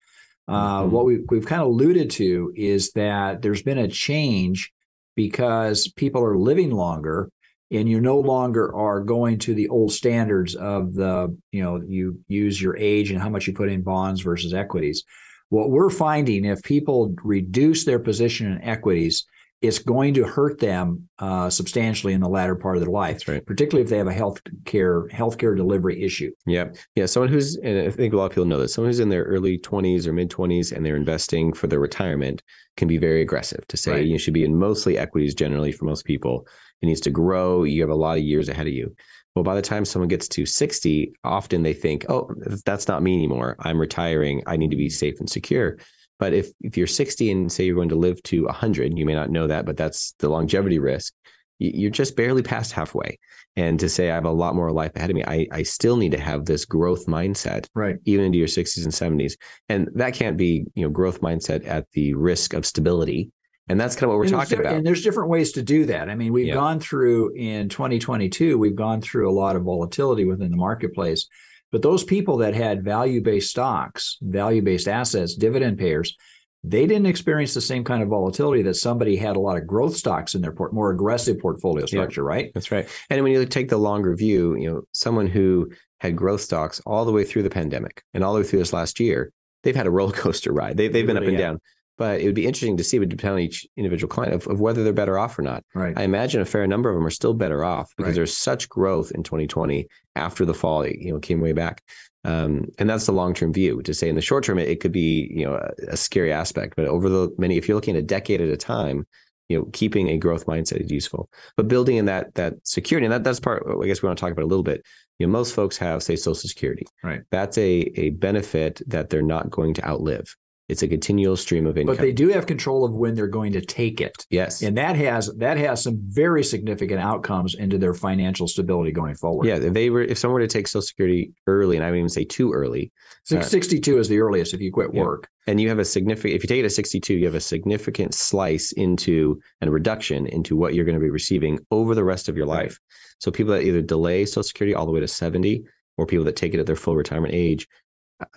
Uh, 0.47 0.83
Mhm. 0.83 0.91
What 0.91 1.05
we, 1.05 1.15
we've 1.31 1.47
kind 1.47 1.63
of 1.63 1.69
alluded 1.69 2.11
to 2.11 2.53
is 2.57 2.93
that 2.93 3.43
there's 3.43 3.63
been 3.63 3.79
a 3.79 3.89
change 3.89 4.73
because 5.17 5.89
people 5.89 6.25
are 6.25 6.37
living 6.37 6.71
longer 6.71 7.31
and 7.71 7.89
you 7.89 8.01
no 8.01 8.19
longer 8.19 8.75
are 8.75 9.01
going 9.01 9.39
to 9.39 9.55
the 9.55 9.69
old 9.69 9.93
standards 9.93 10.55
of 10.55 10.95
the 10.95 11.35
you 11.53 11.63
know 11.63 11.83
you 11.87 12.21
use 12.29 12.61
your 12.61 12.77
age 12.77 13.11
and 13.11 13.21
how 13.21 13.29
much 13.29 13.47
you 13.47 13.55
put 13.55 13.71
in 13.71 13.83
bonds 13.83 14.21
versus 14.21 14.53
equities. 14.53 15.05
What 15.49 15.71
we're 15.71 15.91
finding 15.91 16.45
if 16.45 16.63
people 16.63 17.15
reduce 17.23 17.85
their 17.85 17.99
position 17.99 18.51
in 18.53 18.63
equities 18.63 19.27
it's 19.63 19.79
going 19.79 20.13
to 20.15 20.25
hurt 20.25 20.59
them 20.59 21.09
uh, 21.21 21.49
substantially 21.49 22.13
in 22.13 22.21
the 22.21 22.29
latter 22.29 22.57
part 22.57 22.77
of 22.77 22.83
their 22.83 22.91
life 22.91 23.27
right. 23.29 23.47
particularly 23.47 23.83
if 23.83 23.89
they 23.89 23.99
have 23.99 24.09
a 24.09 24.13
health 24.13 24.41
care 24.65 25.07
healthcare 25.09 25.57
delivery 25.57 26.03
issue 26.03 26.31
Yep. 26.47 26.77
Yeah. 26.97 27.07
Someone 27.07 27.31
who's, 27.31 27.57
and 27.57 27.79
I 27.87 27.91
think 27.91 28.13
a 28.13 28.17
lot 28.17 28.27
of 28.27 28.33
people 28.33 28.45
know 28.45 28.59
this, 28.59 28.75
someone 28.75 28.89
who's 28.91 29.01
in 29.01 29.09
their 29.09 29.25
early 29.25 29.59
20s 29.59 30.07
or 30.07 30.13
mid 30.13 30.31
20s 30.31 30.73
and 30.73 30.85
they're 30.85 30.97
investing 30.97 31.53
for 31.53 31.67
their 31.69 31.81
retirement 31.81 32.43
can 32.77 32.89
be 32.89 32.99
very 32.99 33.23
aggressive 33.23 33.67
to 33.69 33.77
say 33.77 33.93
Right. 33.93 34.07
you 34.07 34.19
should 34.19 34.35
be 34.35 34.45
in 34.45 34.59
mostly 34.59 34.99
equities 34.99 35.35
generally 35.35 35.73
for 35.73 35.85
most 35.85 36.05
people. 36.05 36.47
It 36.81 36.87
needs 36.87 37.01
to 37.03 37.11
grow. 37.11 37.65
You 37.65 37.81
have 37.83 37.91
a 37.91 37.95
lot 37.95 38.19
of 38.19 38.25
years 38.25 38.49
ahead 38.49 38.67
of 38.67 38.73
you. 38.73 38.95
Well, 39.35 39.45
by 39.45 39.55
the 39.55 39.63
time 39.63 39.85
someone 39.85 40.09
gets 40.09 40.29
to 40.29 40.45
60, 40.45 41.13
often 41.25 41.63
they 41.63 41.73
think, 41.73 42.05
oh, 42.09 42.31
that's 42.67 42.89
not 42.89 43.03
me 43.03 43.15
anymore. 43.15 43.57
I'm 43.61 43.79
retiring. 43.81 44.43
I 44.47 44.57
need 44.57 44.71
to 44.71 44.77
be 44.77 44.91
safe 44.91 45.21
and 45.21 45.31
secure. 45.31 45.79
But 46.23 46.35
if, 46.35 46.51
if 46.61 46.77
you're 46.77 46.87
60 46.87 47.33
and 47.33 47.51
say 47.51 47.65
you're 47.65 47.75
going 47.75 47.89
to 47.89 47.97
live 47.97 48.23
to 48.23 48.45
100, 48.45 48.97
you 48.97 49.05
may 49.05 49.13
not 49.13 49.31
know 49.31 49.49
that, 49.49 49.67
but 49.67 49.77
that's 49.77 50.15
the 50.21 50.29
longevity 50.29 50.79
risk. 50.79 51.13
You're 51.59 51.91
just 51.91 52.15
barely 52.15 52.45
past 52.45 52.71
halfway 52.71 53.19
and 53.57 53.81
to 53.81 53.89
say 53.89 54.09
I 54.09 54.15
have 54.15 54.25
a 54.25 54.31
lot 54.31 54.55
more 54.55 54.71
life 54.71 54.93
ahead 54.95 55.11
of 55.11 55.17
me, 55.17 55.25
I, 55.27 55.49
I 55.51 55.65
still 55.65 55.97
need 55.97 56.13
to 56.13 56.21
have 56.21 56.45
this 56.45 56.65
growth 56.65 57.07
mindset 57.07 57.67
right 57.75 57.97
even 58.05 58.27
into 58.27 58.39
your 58.39 58.47
60s 58.47 58.85
and 58.85 59.21
70s. 59.21 59.33
And 59.69 59.89
that 59.97 60.15
can't 60.15 60.37
be, 60.37 60.65
you 60.77 60.85
know, 60.85 60.91
growth 60.91 61.23
mindset 61.23 61.67
at 61.67 61.91
the 61.91 62.15
risk 62.15 62.55
of 62.55 62.65
stability. 62.67 63.33
And 63.69 63.81
that's 63.81 63.97
kind 63.97 64.05
of 64.05 64.11
what 64.11 64.19
we're 64.19 64.27
and 64.27 64.33
talking 64.33 64.61
about. 64.61 64.77
And 64.77 64.87
there's 64.87 65.03
different 65.03 65.29
ways 65.29 65.51
to 65.53 65.63
do 65.63 65.87
that. 65.87 66.09
I 66.09 66.15
mean, 66.15 66.33
we've 66.33 66.47
Yeah. 66.47 66.55
gone 66.55 66.79
through 66.79 67.33
in 67.35 67.69
2022, 67.69 68.59
we've 68.59 68.77
gone 68.77 69.01
through 69.01 69.29
a 69.29 69.35
lot 69.35 69.57
of 69.57 69.65
volatility 69.65 70.25
within 70.25 70.53
the 70.53 70.57
marketplace. 70.57 71.27
But 71.73 71.83
those 71.83 72.05
people 72.05 72.37
that 72.39 72.55
had 72.55 72.85
value 72.85 73.23
based 73.23 73.51
stocks, 73.51 74.19
value 74.21 74.63
based 74.63 74.87
assets, 74.87 75.35
dividend 75.35 75.79
payers, 75.79 76.17
they 76.65 76.87
didn't 76.87 77.07
experience 77.07 77.55
the 77.55 77.61
same 77.61 77.83
kind 77.83 78.03
of 78.03 78.09
volatility 78.09 78.63
that 78.63 78.75
somebody 78.75 79.17
had 79.17 79.37
a 79.37 79.41
lot 79.41 79.57
of 79.57 79.67
growth 79.67 79.97
stocks 79.97 80.35
in 80.37 80.43
their 80.43 80.53
port, 80.53 80.73
more 80.73 80.91
aggressive 80.91 81.41
portfolio 81.41 81.87
structure, 81.87 82.23
right? 82.23 82.53
That's 82.55 82.71
right. 82.71 82.89
And 83.11 83.23
when 83.25 83.33
you 83.33 83.45
take 83.47 83.69
the 83.69 83.79
longer 83.79 84.15
view, 84.15 84.55
you 84.55 84.71
know, 84.71 84.83
someone 84.93 85.27
who 85.27 85.73
had 86.01 86.15
growth 86.15 86.41
stocks 86.41 86.81
all 86.87 87.05
the 87.05 87.11
way 87.11 87.25
through 87.25 87.43
the 87.43 87.51
pandemic 87.51 88.05
and 88.15 88.23
all 88.23 88.35
the 88.35 88.41
way 88.41 88.47
through 88.47 88.61
this 88.61 88.73
last 88.73 89.01
year, 89.01 89.33
they've 89.65 89.75
had 89.75 89.87
a 89.87 89.91
roller 89.91 90.13
coaster 90.13 90.53
ride. 90.53 90.77
They, 90.77 90.89
they've 90.89 91.07
been 91.07 91.17
up 91.17 91.25
and 91.25 91.33
have. 91.33 91.41
down. 91.41 91.61
But 91.99 92.21
it 92.21 92.27
would 92.27 92.35
be 92.35 92.47
interesting 92.47 92.77
to 92.79 92.85
see, 92.85 92.99
would 92.99 93.11
depend 93.11 93.35
on 93.35 93.41
each 93.41 93.67
individual 93.77 94.09
client 94.09 94.33
of, 94.35 94.47
of 94.47 94.61
whether 94.61 94.83
they're 94.83 94.93
better 94.93 95.19
off 95.19 95.39
or 95.39 95.43
not. 95.43 95.63
Right. 95.75 95.97
I 95.97 96.03
imagine 96.05 96.41
a 96.41 96.45
fair 96.47 96.67
number 96.67 96.89
of 96.89 96.97
them 96.97 97.07
are 97.07 97.11
still 97.11 97.35
better 97.35 97.65
off 97.65 97.93
because 97.97 98.11
Right. 98.11 98.15
there's 98.17 98.37
such 98.37 98.69
growth 98.69 99.13
in 99.15 99.23
2020 99.23 99.87
after 100.17 100.45
the 100.45 100.55
fall, 100.55 100.87
you 100.87 101.13
know, 101.13 101.19
came 101.21 101.41
way 101.41 101.53
back. 101.53 101.83
Um, 102.25 102.67
and 102.79 102.89
that's 102.89 103.07
the 103.07 103.13
long-term 103.13 103.53
view 103.53 103.83
to 103.83 103.93
say 103.93 104.09
in 104.09 104.15
the 104.15 104.21
short 104.23 104.45
term, 104.45 104.59
it, 104.59 104.69
it 104.69 104.81
could 104.81 104.93
be, 104.93 105.29
you 105.35 105.45
know, 105.45 105.55
a, 105.55 105.93
a 105.93 105.97
scary 105.97 106.33
aspect, 106.33 106.75
but 106.77 106.87
over 106.87 107.09
the 107.09 107.35
many, 107.37 107.57
if 107.57 107.69
you're 107.69 107.75
looking 107.75 107.97
at 107.97 108.03
a 108.03 108.07
decade 108.07 108.41
at 108.41 108.49
a 108.49 108.57
time, 108.57 109.07
you 109.49 109.59
know, 109.59 109.65
keeping 109.73 110.09
a 110.09 110.17
growth 110.17 110.47
mindset 110.47 110.81
is 110.83 110.91
useful, 110.91 111.29
but 111.57 111.69
building 111.69 111.97
in 111.97 112.07
that, 112.07 112.35
that 112.37 112.55
security, 112.65 113.05
and 113.05 113.13
that 113.13 113.25
that's 113.25 113.41
part, 113.41 113.65
I 113.67 113.87
guess 113.87 114.01
we 114.03 114.07
want 114.07 114.19
to 114.19 114.21
talk 114.21 114.33
about 114.33 114.45
a 114.45 114.47
little 114.47 114.63
bit. 114.63 114.83
You 115.19 115.27
know, 115.27 115.33
most 115.33 115.55
folks 115.55 115.77
have 115.79 116.03
say 116.03 116.17
social 116.17 116.49
security, 116.49 116.87
Right. 117.03 117.23
That's 117.31 117.59
a, 117.59 117.91
a 118.01 118.11
benefit 118.11 118.81
that 118.87 119.11
they're 119.11 119.21
not 119.21 119.51
going 119.51 119.75
to 119.75 119.87
outlive. 119.87 120.35
It's 120.69 120.83
a 120.83 120.89
continual 120.89 121.37
stream 121.37 121.67
of 121.67 121.77
income. 121.77 121.97
But 121.97 122.01
they 122.01 122.13
do 122.13 122.29
have 122.29 122.47
control 122.47 122.85
of 122.85 122.93
when 122.93 123.15
they're 123.15 123.27
going 123.27 123.53
to 123.53 123.61
take 123.61 124.01
it. 124.01 124.25
yes. 124.31 124.63
And 124.63 124.77
that 124.79 124.97
has 124.97 125.27
that 125.39 125.57
has 125.59 125.83
some 125.83 125.99
very 126.07 126.45
significant 126.45 127.01
outcomes 127.01 127.55
into 127.55 127.79
their 127.79 127.93
financial 127.95 128.47
stability 128.49 128.93
going 128.93 129.15
forward. 129.17 129.47
yeah. 129.47 129.57
If 129.57 129.73
they 129.75 129.91
were, 129.91 130.03
if 130.03 130.19
someone 130.19 130.41
were 130.41 130.47
to 130.47 130.53
take 130.53 130.69
social 130.69 130.83
security 130.83 131.33
early, 131.47 131.77
and 131.77 131.85
I 131.85 131.89
wouldn't 131.89 131.99
even 132.01 132.09
say 132.09 132.25
too 132.25 132.53
early, 132.53 132.93
Six- 133.25 133.47
Uh, 133.47 133.49
62 133.49 133.99
is 133.99 134.09
the 134.09 134.21
earliest 134.21 134.55
if 134.55 134.61
you 134.61 134.73
quit 134.73 134.91
Yeah. 134.95 135.03
work. 135.03 135.29
and 135.47 135.61
you 135.61 135.69
have 135.69 135.79
a 135.81 135.85
significant 135.85 136.35
if 136.37 136.43
you 136.45 136.49
take 136.49 136.61
it 136.61 136.65
at 136.65 136.71
62 136.73 137.15
you 137.15 137.25
have 137.27 137.35
a 137.35 137.41
significant 137.41 138.15
slice 138.15 138.71
into 138.73 139.41
and 139.61 139.73
reduction 139.73 140.27
into 140.29 140.55
what 140.57 140.73
you're 140.75 140.85
going 140.85 140.95
to 140.99 141.01
be 141.05 141.11
receiving 141.11 141.59
over 141.73 141.97
the 141.97 142.05
rest 142.05 142.29
of 142.29 142.37
your 142.37 142.47
life 142.47 142.79
so 143.19 143.31
people 143.33 143.53
that 143.53 143.63
either 143.65 143.83
delay 143.83 144.25
social 144.25 144.45
security 144.45 144.73
all 144.75 144.87
the 144.87 144.93
way 144.93 145.01
to 145.01 145.09
70 145.09 145.65
or 145.99 146.07
people 146.07 146.25
that 146.25 146.37
take 146.37 146.55
it 146.55 146.61
at 146.61 146.67
their 146.67 146.77
full 146.77 146.95
retirement 146.97 147.35
age 147.35 147.67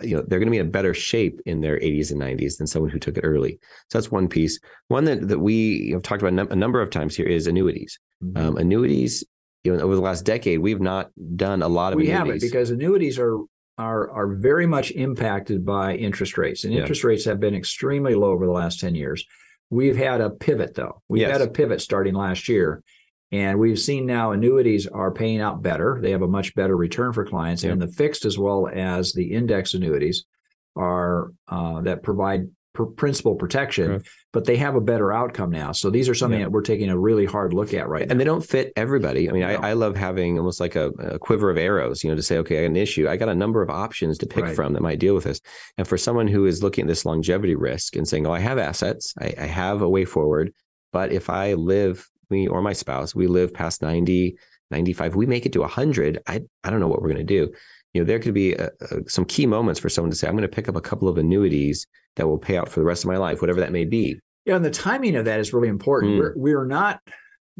you 0.00 0.16
know 0.16 0.22
they're 0.26 0.38
going 0.38 0.46
to 0.46 0.50
be 0.50 0.58
in 0.58 0.66
a 0.66 0.70
better 0.70 0.94
shape 0.94 1.40
in 1.46 1.60
their 1.60 1.78
80s 1.78 2.10
and 2.10 2.20
90s 2.20 2.56
than 2.58 2.66
someone 2.66 2.90
who 2.90 2.98
took 2.98 3.16
it 3.16 3.22
early 3.24 3.58
so 3.90 3.98
that's 3.98 4.10
one 4.10 4.28
piece 4.28 4.58
one 4.88 5.04
that, 5.04 5.28
that 5.28 5.38
we 5.38 5.90
have 5.90 6.02
talked 6.02 6.22
about 6.22 6.50
a 6.52 6.56
number 6.56 6.80
of 6.80 6.90
times 6.90 7.16
here 7.16 7.26
is 7.26 7.46
annuities 7.46 7.98
Mm-hmm. 8.24 8.36
um, 8.48 8.56
annuities 8.56 9.24
you 9.64 9.76
know 9.76 9.82
over 9.82 9.94
the 9.94 10.00
last 10.00 10.24
decade 10.24 10.60
we've 10.60 10.80
not 10.80 11.10
done 11.36 11.62
a 11.62 11.68
lot 11.68 11.92
of 11.92 11.98
we 11.98 12.10
annuities 12.10 12.16
haven't 12.42 12.50
because 12.50 12.70
annuities 12.70 13.18
are 13.18 13.38
are 13.78 14.10
are 14.10 14.28
very 14.36 14.66
much 14.66 14.90
impacted 14.92 15.66
by 15.66 15.94
interest 15.96 16.38
rates, 16.38 16.64
and 16.64 16.72
Yeah. 16.72 16.80
interest 16.80 17.04
rates 17.04 17.26
have 17.26 17.38
been 17.40 17.54
extremely 17.54 18.14
low 18.14 18.30
over 18.30 18.46
the 18.46 18.52
last 18.52 18.80
ten 18.80 18.94
years. 18.94 19.26
We've 19.68 19.96
had 19.98 20.22
a 20.22 20.30
pivot 20.30 20.72
though. 20.74 21.02
We've 21.10 21.20
Yes. 21.20 21.32
had 21.32 21.42
a 21.46 21.50
pivot 21.50 21.82
starting 21.82 22.14
last 22.14 22.48
year, 22.48 22.82
and 23.32 23.58
we've 23.58 23.78
seen 23.78 24.06
now 24.06 24.32
annuities 24.32 24.86
are 24.86 25.10
paying 25.10 25.40
out 25.40 25.62
better. 25.62 25.98
They 26.00 26.12
have 26.12 26.22
a 26.22 26.28
much 26.28 26.54
better 26.54 26.76
return 26.76 27.12
for 27.12 27.24
clients, 27.24 27.64
Yeah. 27.64 27.72
and 27.72 27.82
the 27.82 27.88
fixed 27.88 28.24
as 28.24 28.38
well 28.38 28.68
as 28.72 29.12
the 29.12 29.32
index 29.32 29.74
annuities 29.74 30.24
are 30.76 31.32
uh, 31.48 31.80
that 31.82 32.02
provide 32.02 32.48
pr- 32.74 32.84
principal 32.84 33.34
protection, 33.34 33.90
Right. 33.90 34.02
but 34.32 34.44
they 34.44 34.56
have 34.56 34.74
a 34.74 34.80
better 34.80 35.10
outcome 35.12 35.50
now. 35.50 35.72
So 35.72 35.88
these 35.90 36.08
are 36.08 36.14
something 36.14 36.38
Yeah. 36.38 36.46
that 36.46 36.50
we're 36.52 36.60
taking 36.62 36.90
a 36.90 36.98
really 36.98 37.24
hard 37.24 37.54
look 37.54 37.72
at 37.72 37.88
right 37.88 38.06
now. 38.06 38.12
and 38.12 38.20
they 38.20 38.24
don't 38.24 38.44
fit 38.44 38.72
everybody. 38.76 39.28
I 39.28 39.32
mean, 39.32 39.40
No. 39.42 39.48
I, 39.48 39.70
I 39.70 39.72
love 39.72 39.96
having 39.96 40.38
almost 40.38 40.60
like 40.60 40.76
a, 40.76 40.90
a 40.98 41.18
quiver 41.18 41.48
of 41.50 41.56
arrows, 41.56 42.04
you 42.04 42.10
know, 42.10 42.16
to 42.16 42.22
say, 42.22 42.36
okay, 42.38 42.58
I 42.58 42.62
got 42.62 42.66
an 42.70 42.76
issue. 42.76 43.08
I 43.08 43.16
got 43.16 43.30
a 43.30 43.34
number 43.34 43.62
of 43.62 43.70
options 43.70 44.18
to 44.18 44.26
pick 44.26 44.44
Right. 44.44 44.54
from 44.54 44.74
that 44.74 44.82
might 44.82 44.98
deal 44.98 45.14
with 45.14 45.24
this. 45.24 45.40
And 45.78 45.88
for 45.88 45.96
someone 45.96 46.28
who 46.28 46.44
is 46.44 46.62
looking 46.62 46.82
at 46.82 46.88
this 46.88 47.06
longevity 47.06 47.54
risk 47.54 47.96
and 47.96 48.06
saying, 48.06 48.26
oh, 48.26 48.32
I 48.32 48.40
have 48.40 48.58
assets, 48.58 49.14
I, 49.18 49.32
I 49.38 49.46
have 49.46 49.80
a 49.80 49.88
way 49.88 50.04
forward, 50.04 50.52
but 50.92 51.10
if 51.12 51.30
I 51.30 51.54
live, 51.54 52.06
me 52.30 52.46
or 52.46 52.62
my 52.62 52.72
spouse, 52.72 53.14
we 53.14 53.26
live 53.26 53.52
past 53.52 53.82
90, 53.82 54.36
95, 54.70 55.14
we 55.14 55.26
make 55.26 55.46
it 55.46 55.52
to 55.52 55.60
100, 55.60 56.20
I, 56.26 56.42
I 56.64 56.70
don't 56.70 56.80
know 56.80 56.88
what 56.88 57.00
we're 57.00 57.08
going 57.12 57.18
to 57.18 57.24
do. 57.24 57.52
You 57.94 58.02
know, 58.02 58.04
there 58.06 58.18
could 58.18 58.34
be 58.34 58.52
a, 58.54 58.70
a, 58.80 59.08
some 59.08 59.24
key 59.24 59.46
moments 59.46 59.80
for 59.80 59.88
someone 59.88 60.10
to 60.10 60.16
say, 60.16 60.28
I'm 60.28 60.34
going 60.34 60.42
to 60.42 60.48
pick 60.48 60.68
up 60.68 60.76
a 60.76 60.80
couple 60.80 61.08
of 61.08 61.18
annuities 61.18 61.86
that 62.16 62.26
will 62.26 62.38
pay 62.38 62.56
out 62.56 62.68
for 62.68 62.80
the 62.80 62.86
rest 62.86 63.04
of 63.04 63.08
my 63.08 63.16
life, 63.16 63.40
whatever 63.40 63.60
that 63.60 63.72
may 63.72 63.84
be. 63.84 64.18
Yeah, 64.44 64.56
and 64.56 64.64
the 64.64 64.70
timing 64.70 65.16
of 65.16 65.24
that 65.24 65.40
is 65.40 65.52
really 65.52 65.68
important. 65.68 66.14
Mm. 66.14 66.18
We're 66.18 66.34
we're 66.36 66.66
not. 66.66 67.00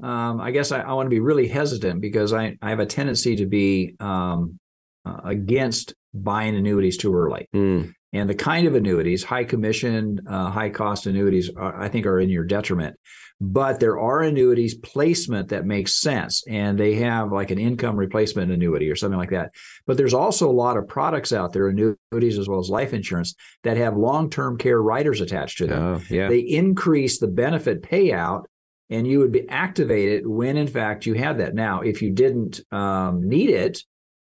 Um, 0.02 0.40
I 0.40 0.50
guess 0.50 0.72
I, 0.72 0.81
I 0.81 0.92
want 0.92 1.07
to 1.07 1.11
be 1.11 1.20
really 1.20 1.48
hesitant 1.48 2.00
because 2.00 2.33
I, 2.33 2.57
I 2.61 2.70
have 2.70 2.81
a 2.81 2.87
tendency 2.87 3.37
to 3.37 3.46
be 3.46 3.96
um, 3.98 4.59
uh, 5.07 5.20
against 5.24 5.94
buying 6.12 6.55
annuities 6.55 6.96
too 6.96 7.14
early. 7.14 7.48
Mm, 7.55 7.92
And 8.12 8.29
the 8.29 8.35
kind 8.35 8.66
of 8.66 8.75
annuities, 8.75 9.25
high 9.25 9.45
commission, 9.45 10.21
uh, 10.29 10.51
high 10.51 10.71
cost 10.71 11.07
annuities, 11.07 11.51
are, 11.57 11.81
I 11.81 11.88
think 11.88 12.07
are 12.07 12.21
in 12.21 12.31
your 12.31 12.45
detriment. 12.45 12.97
But 13.40 13.81
there 13.81 13.99
are 13.99 14.23
annuities 14.23 14.77
placement 14.77 15.49
that 15.51 15.66
makes 15.66 16.01
sense, 16.01 16.42
and 16.49 16.79
they 16.79 16.95
have 16.95 17.33
like 17.33 17.51
an 17.51 17.59
income 17.59 17.97
replacement 17.97 18.51
annuity 18.51 18.90
or 18.90 18.97
something 18.97 19.19
like 19.19 19.31
that. 19.31 19.51
But 19.87 19.99
there's 19.99 20.14
also 20.14 20.49
a 20.49 20.53
lot 20.53 20.79
of 20.79 20.88
products 20.88 21.35
out 21.35 21.53
there, 21.53 21.69
annuities 21.69 22.38
as 22.38 22.49
well 22.49 22.61
as 22.61 22.71
life 22.71 22.95
insurance, 22.95 23.35
that 23.62 23.77
have 23.77 23.97
long 23.97 24.31
term 24.31 24.57
care 24.57 24.81
riders 24.81 25.21
attached 25.21 25.59
to 25.59 25.66
them 25.66 25.83
oh, 25.83 26.03
yeah. 26.09 26.29
they 26.29 26.38
increase 26.38 27.19
the 27.19 27.29
benefit 27.29 27.83
payout 27.83 28.45
and 28.90 29.07
you 29.07 29.19
would 29.19 29.33
be 29.33 29.49
activated 29.49 30.27
when 30.27 30.57
in 30.57 30.69
fact 30.69 31.07
you 31.07 31.14
had 31.14 31.38
that. 31.38 31.55
Now, 31.55 31.81
if 31.81 32.03
you 32.03 32.12
didn't 32.12 32.61
um, 32.73 33.29
need 33.29 33.51
it, 33.51 33.83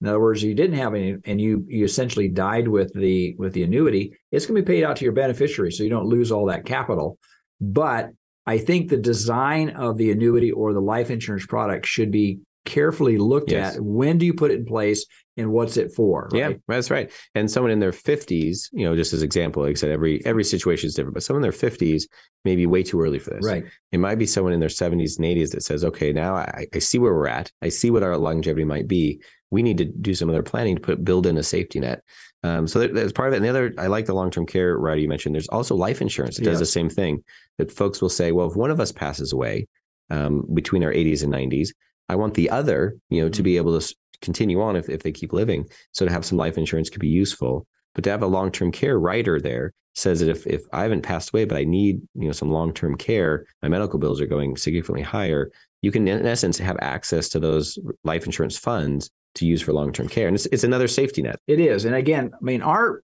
in 0.01 0.07
other 0.07 0.19
words, 0.19 0.41
you 0.41 0.55
didn't 0.55 0.77
have 0.77 0.95
any, 0.95 1.17
and 1.25 1.39
you 1.39 1.63
you 1.67 1.85
essentially 1.85 2.27
died 2.27 2.67
with 2.67 2.91
the 2.93 3.35
with 3.37 3.53
the 3.53 3.63
annuity. 3.63 4.17
It's 4.31 4.45
going 4.47 4.55
to 4.55 4.63
be 4.63 4.73
paid 4.75 4.83
out 4.83 4.95
to 4.97 5.03
your 5.03 5.13
beneficiary, 5.13 5.71
so 5.71 5.83
you 5.83 5.89
don't 5.89 6.07
lose 6.07 6.31
all 6.31 6.47
that 6.47 6.65
capital. 6.65 7.19
But 7.59 8.09
I 8.47 8.57
think 8.57 8.89
the 8.89 8.97
design 8.97 9.69
of 9.69 9.97
the 9.97 10.11
annuity 10.11 10.51
or 10.51 10.73
the 10.73 10.81
life 10.81 11.11
insurance 11.11 11.45
product 11.45 11.85
should 11.85 12.11
be 12.11 12.39
carefully 12.65 13.17
looked 13.17 13.51
yes. 13.51 13.75
at. 13.75 13.81
When 13.81 14.17
do 14.17 14.25
you 14.25 14.33
put 14.33 14.51
it 14.51 14.59
in 14.59 14.65
place, 14.65 15.05
and 15.37 15.51
what's 15.51 15.77
it 15.77 15.93
for? 15.93 16.29
Right? 16.31 16.39
Yeah, 16.39 16.57
that's 16.67 16.89
right. 16.89 17.11
And 17.35 17.49
someone 17.49 17.71
in 17.71 17.79
their 17.79 17.91
fifties, 17.91 18.69
you 18.73 18.85
know, 18.85 18.95
just 18.95 19.13
as 19.13 19.21
example, 19.21 19.61
like 19.61 19.71
I 19.71 19.73
said, 19.75 19.91
every 19.91 20.25
every 20.25 20.43
situation 20.43 20.87
is 20.87 20.95
different, 20.95 21.13
but 21.13 21.21
someone 21.21 21.41
in 21.41 21.43
their 21.43 21.51
fifties 21.51 22.07
may 22.43 22.55
be 22.55 22.65
way 22.65 22.81
too 22.81 22.99
early 22.99 23.19
for 23.19 23.29
this. 23.29 23.45
Right. 23.45 23.65
It 23.91 23.99
might 23.99 24.15
be 24.15 24.25
someone 24.25 24.53
in 24.53 24.59
their 24.59 24.69
seventies 24.69 25.17
and 25.17 25.25
eighties 25.27 25.51
that 25.51 25.61
says, 25.61 25.85
okay, 25.85 26.11
now 26.11 26.35
I, 26.35 26.65
I 26.73 26.79
see 26.79 26.97
where 26.97 27.13
we're 27.13 27.27
at. 27.27 27.51
I 27.61 27.69
see 27.69 27.91
what 27.91 28.01
our 28.01 28.17
longevity 28.17 28.65
might 28.65 28.87
be 28.87 29.21
we 29.51 29.61
need 29.61 29.77
to 29.77 29.85
do 29.85 30.15
some 30.15 30.29
other 30.29 30.41
planning 30.41 30.75
to 30.75 30.81
put 30.81 31.03
build 31.03 31.27
in 31.27 31.37
a 31.37 31.43
safety 31.43 31.79
net. 31.79 32.01
Um, 32.43 32.67
so 32.67 32.87
that's 32.87 33.11
part 33.11 33.27
of 33.27 33.33
it. 33.33 33.37
And 33.37 33.45
the 33.45 33.49
other, 33.49 33.73
I 33.77 33.87
like 33.87 34.05
the 34.05 34.15
long 34.15 34.31
term 34.31 34.45
care 34.45 34.77
rider 34.77 35.01
you 35.01 35.09
mentioned. 35.09 35.35
There's 35.35 35.49
also 35.49 35.75
life 35.75 36.01
insurance 36.01 36.37
that 36.37 36.45
does 36.45 36.59
the 36.59 36.65
same 36.65 36.89
thing. 36.89 37.23
That 37.57 37.71
folks 37.71 38.01
will 38.01 38.09
say, 38.09 38.31
well, 38.31 38.49
if 38.49 38.55
one 38.55 38.71
of 38.71 38.79
us 38.79 38.91
passes 38.91 39.33
away 39.33 39.67
um, 40.09 40.45
between 40.53 40.83
our 40.83 40.91
80s 40.91 41.23
and 41.23 41.31
90s, 41.31 41.69
I 42.09 42.15
want 42.15 42.33
the 42.33 42.49
other, 42.49 42.97
you 43.09 43.21
know, 43.21 43.29
to 43.29 43.43
be 43.43 43.51
mm-hmm. 43.51 43.57
able 43.57 43.79
to 43.79 43.95
continue 44.21 44.61
on 44.61 44.75
if, 44.75 44.89
if 44.89 45.03
they 45.03 45.11
keep 45.11 45.33
living. 45.33 45.67
So 45.91 46.05
to 46.05 46.11
have 46.11 46.25
some 46.25 46.37
life 46.37 46.57
insurance 46.57 46.89
could 46.89 47.01
be 47.01 47.07
useful. 47.07 47.67
But 47.93 48.03
to 48.05 48.09
have 48.09 48.23
a 48.23 48.27
long 48.27 48.51
term 48.51 48.71
care 48.71 48.97
rider 48.97 49.39
there 49.39 49.73
says 49.93 50.21
that 50.21 50.29
if 50.29 50.47
if 50.47 50.61
I 50.71 50.83
haven't 50.83 51.01
passed 51.01 51.33
away, 51.33 51.45
but 51.45 51.57
I 51.57 51.65
need 51.65 52.01
you 52.15 52.27
know 52.27 52.31
some 52.31 52.49
long 52.49 52.73
term 52.73 52.95
care, 52.95 53.45
my 53.61 53.67
medical 53.67 53.99
bills 53.99 54.21
are 54.21 54.27
going 54.27 54.55
significantly 54.55 55.03
higher. 55.03 55.51
You 55.81 55.91
can 55.91 56.07
in 56.07 56.25
essence 56.25 56.57
have 56.59 56.77
access 56.79 57.27
to 57.29 57.39
those 57.39 57.77
life 58.03 58.25
insurance 58.25 58.57
funds 58.57 59.11
to 59.35 59.45
use 59.45 59.61
for 59.61 59.73
long-term 59.73 60.07
care. 60.07 60.27
And 60.27 60.35
it's, 60.35 60.45
it's 60.47 60.63
another 60.63 60.87
safety 60.87 61.21
net. 61.21 61.39
It 61.47 61.59
is. 61.59 61.85
And 61.85 61.95
again 61.95 62.31
i 62.33 62.43
mean 62.43 62.61
our 62.61 63.03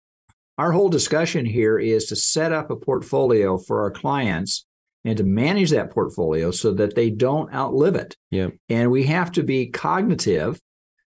our 0.57 0.71
whole 0.71 0.89
discussion 0.89 1.45
here 1.45 1.77
is 1.77 2.05
to 2.05 2.15
set 2.15 2.51
up 2.51 2.71
a 2.71 2.75
portfolio 2.75 3.57
for 3.57 3.81
our 3.81 3.91
clients 3.91 4.65
and 5.05 5.15
to 5.17 5.23
manage 5.23 5.69
that 5.69 5.91
portfolio 5.91 6.49
so 6.51 6.73
that 6.73 6.95
they 6.95 7.09
don't 7.09 7.53
outlive 7.53 7.95
it. 7.95 8.15
Yeah 8.31 8.49
and 8.69 8.91
we 8.91 9.03
have 9.03 9.31
to 9.33 9.43
be 9.43 9.67
cognitive. 9.67 10.59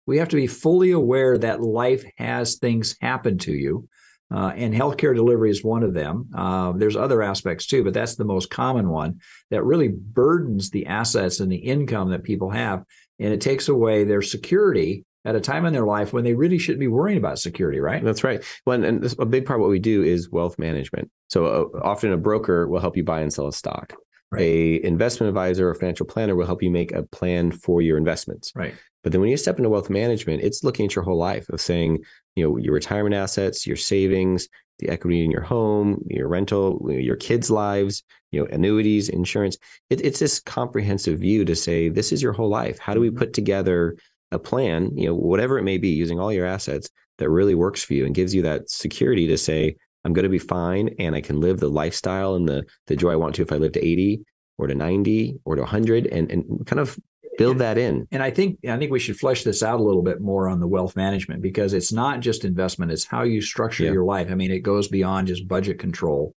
We 0.06 0.18
have 0.18 0.30
to 0.30 0.36
be 0.38 0.48
fully 0.48 0.92
aware 0.92 1.38
that 1.38 1.62
life 1.62 2.06
has 2.18 2.56
things 2.56 2.96
happen 3.02 3.38
to 3.40 3.52
you 3.52 3.90
uh, 4.30 4.52
and 4.56 4.74
healthcare 4.74 5.16
delivery 5.16 5.50
is 5.50 5.64
one 5.64 5.84
of 5.84 5.94
them. 5.94 6.30
Uh, 6.36 6.74
there's 6.74 6.98
other 6.98 7.22
aspects 7.22 7.66
too, 7.66 7.84
but 7.84 7.94
that's 7.94 8.16
the 8.16 8.26
most 8.26 8.50
common 8.50 8.90
one 8.90 9.22
that 9.52 9.64
really 9.64 9.88
burdens 9.88 10.70
the 10.70 10.86
assets 10.88 11.40
and 11.40 11.52
the 11.52 11.56
income 11.56 12.10
that 12.10 12.24
people 12.24 12.50
have. 12.50 12.84
And 13.20 13.34
it 13.34 13.42
takes 13.42 13.68
away 13.68 14.04
their 14.04 14.22
security 14.22 15.06
at 15.26 15.36
a 15.36 15.42
time 15.42 15.66
in 15.66 15.74
their 15.74 15.86
life 15.86 16.14
when 16.14 16.24
they 16.24 16.34
really 16.34 16.58
shouldn't 16.58 16.80
be 16.80 16.88
worrying 16.88 17.18
about 17.18 17.40
security, 17.40 17.80
right? 17.80 18.04
That's 18.04 18.24
right. 18.24 18.44
Well, 18.66 18.84
and 18.84 19.02
this, 19.02 19.16
a 19.20 19.26
big 19.26 19.46
part 19.46 19.60
of 19.60 19.62
what 19.62 19.70
we 19.70 19.80
do 19.80 20.02
is 20.02 20.30
wealth 20.30 20.58
management. 20.58 21.12
So 21.30 21.46
uh, 21.46 21.80
often 21.84 22.14
a 22.14 22.18
broker 22.18 22.68
will 22.68 22.80
help 22.80 22.96
you 22.96 23.04
buy 23.04 23.22
and 23.22 23.34
sell 23.34 23.48
a 23.48 23.54
stock. 23.54 23.94
Right. 24.32 24.42
A 24.42 24.86
investment 24.86 25.30
advisor 25.30 25.70
or 25.70 25.74
financial 25.74 26.06
planner 26.06 26.36
will 26.36 26.46
help 26.46 26.62
you 26.62 26.70
make 26.70 26.92
a 26.92 27.04
plan 27.04 27.52
for 27.52 27.82
your 27.82 27.98
investments. 27.98 28.52
Right. 28.56 28.76
But 29.04 29.12
then 29.12 29.22
when 29.22 29.30
you 29.30 29.38
step 29.38 29.58
into 29.58 29.70
wealth 29.70 29.90
management, 29.90 30.44
it's 30.44 30.64
looking 30.64 30.88
at 30.88 30.96
your 30.96 31.04
whole 31.04 31.18
life 31.18 31.48
of 31.50 31.62
saying, 31.62 32.04
you 32.36 32.44
know, 32.44 32.58
your 32.58 32.74
retirement 32.74 33.16
assets, 33.16 33.66
your 33.66 33.78
savings, 33.78 34.48
the 34.80 34.90
equity 34.90 35.24
in 35.24 35.32
your 35.32 35.42
home, 35.42 36.04
your 36.08 36.28
rental, 36.28 36.86
your 36.92 37.16
kids' 37.16 37.50
lives, 37.50 38.04
you 38.32 38.40
know, 38.40 38.48
annuities, 38.52 39.10
insurance. 39.10 39.58
It, 39.90 40.02
it's 40.02 40.20
this 40.20 40.40
comprehensive 40.40 41.20
view 41.20 41.46
to 41.46 41.56
say, 41.56 41.90
this 41.90 42.12
is 42.12 42.22
your 42.22 42.34
whole 42.34 42.50
life. 42.50 42.78
How 42.80 42.94
do 42.94 43.00
we 43.00 43.10
mm-hmm. 43.10 43.18
put 43.18 43.34
together 43.34 43.98
a 44.32 44.40
plan, 44.40 44.96
you 44.96 45.08
know, 45.08 45.16
whatever 45.16 45.58
it 45.58 45.64
may 45.64 45.78
be, 45.78 45.90
using 45.90 46.20
all 46.20 46.34
your 46.34 46.46
assets 46.46 46.90
that 47.18 47.30
really 47.30 47.56
works 47.56 47.84
for 47.84 47.94
you 47.94 48.06
and 48.06 48.14
gives 48.14 48.36
you 48.36 48.42
that 48.44 48.70
security 48.70 49.28
to 49.28 49.38
say, 49.38 49.76
I'm 50.04 50.14
going 50.14 50.24
to 50.24 50.30
be 50.30 50.40
fine 50.40 50.96
and 51.00 51.16
I 51.16 51.22
can 51.22 51.40
live 51.40 51.60
the 51.60 51.70
lifestyle 51.70 52.36
and 52.36 52.48
the 52.48 52.66
the 52.88 52.96
joy 52.96 53.12
I 53.12 53.18
want 53.18 53.36
to 53.36 53.42
if 53.42 53.52
I 53.52 53.58
live 53.58 53.74
to 53.74 53.86
80 53.86 54.22
or 54.58 54.68
to 54.68 54.76
90 54.76 55.40
or 55.44 55.56
to 55.56 55.62
100 55.62 56.08
and 56.08 56.32
and 56.32 56.66
kind 56.66 56.80
of 56.80 56.98
build 57.38 57.60
that 57.60 57.78
in. 57.78 58.08
And 58.12 58.22
I 58.24 58.32
think 58.32 58.60
I 58.68 58.78
think 58.78 58.92
we 58.92 59.00
should 59.00 59.18
flesh 59.18 59.44
this 59.44 59.64
out 59.64 59.80
a 59.80 59.84
little 59.84 60.02
bit 60.02 60.22
more 60.22 60.48
on 60.48 60.60
the 60.60 60.68
wealth 60.68 60.96
management 60.96 61.42
because 61.42 61.74
it's 61.74 61.92
not 61.92 62.20
just 62.20 62.46
investment, 62.46 62.92
it's 62.92 63.06
how 63.06 63.24
you 63.24 63.42
structure 63.42 63.84
yeah. 63.84 63.92
your 63.92 64.06
life. 64.06 64.30
I 64.32 64.36
mean, 64.36 64.52
it 64.52 64.60
goes 64.60 64.88
beyond 64.88 65.28
just 65.28 65.48
budget 65.48 65.80
control. 65.80 66.34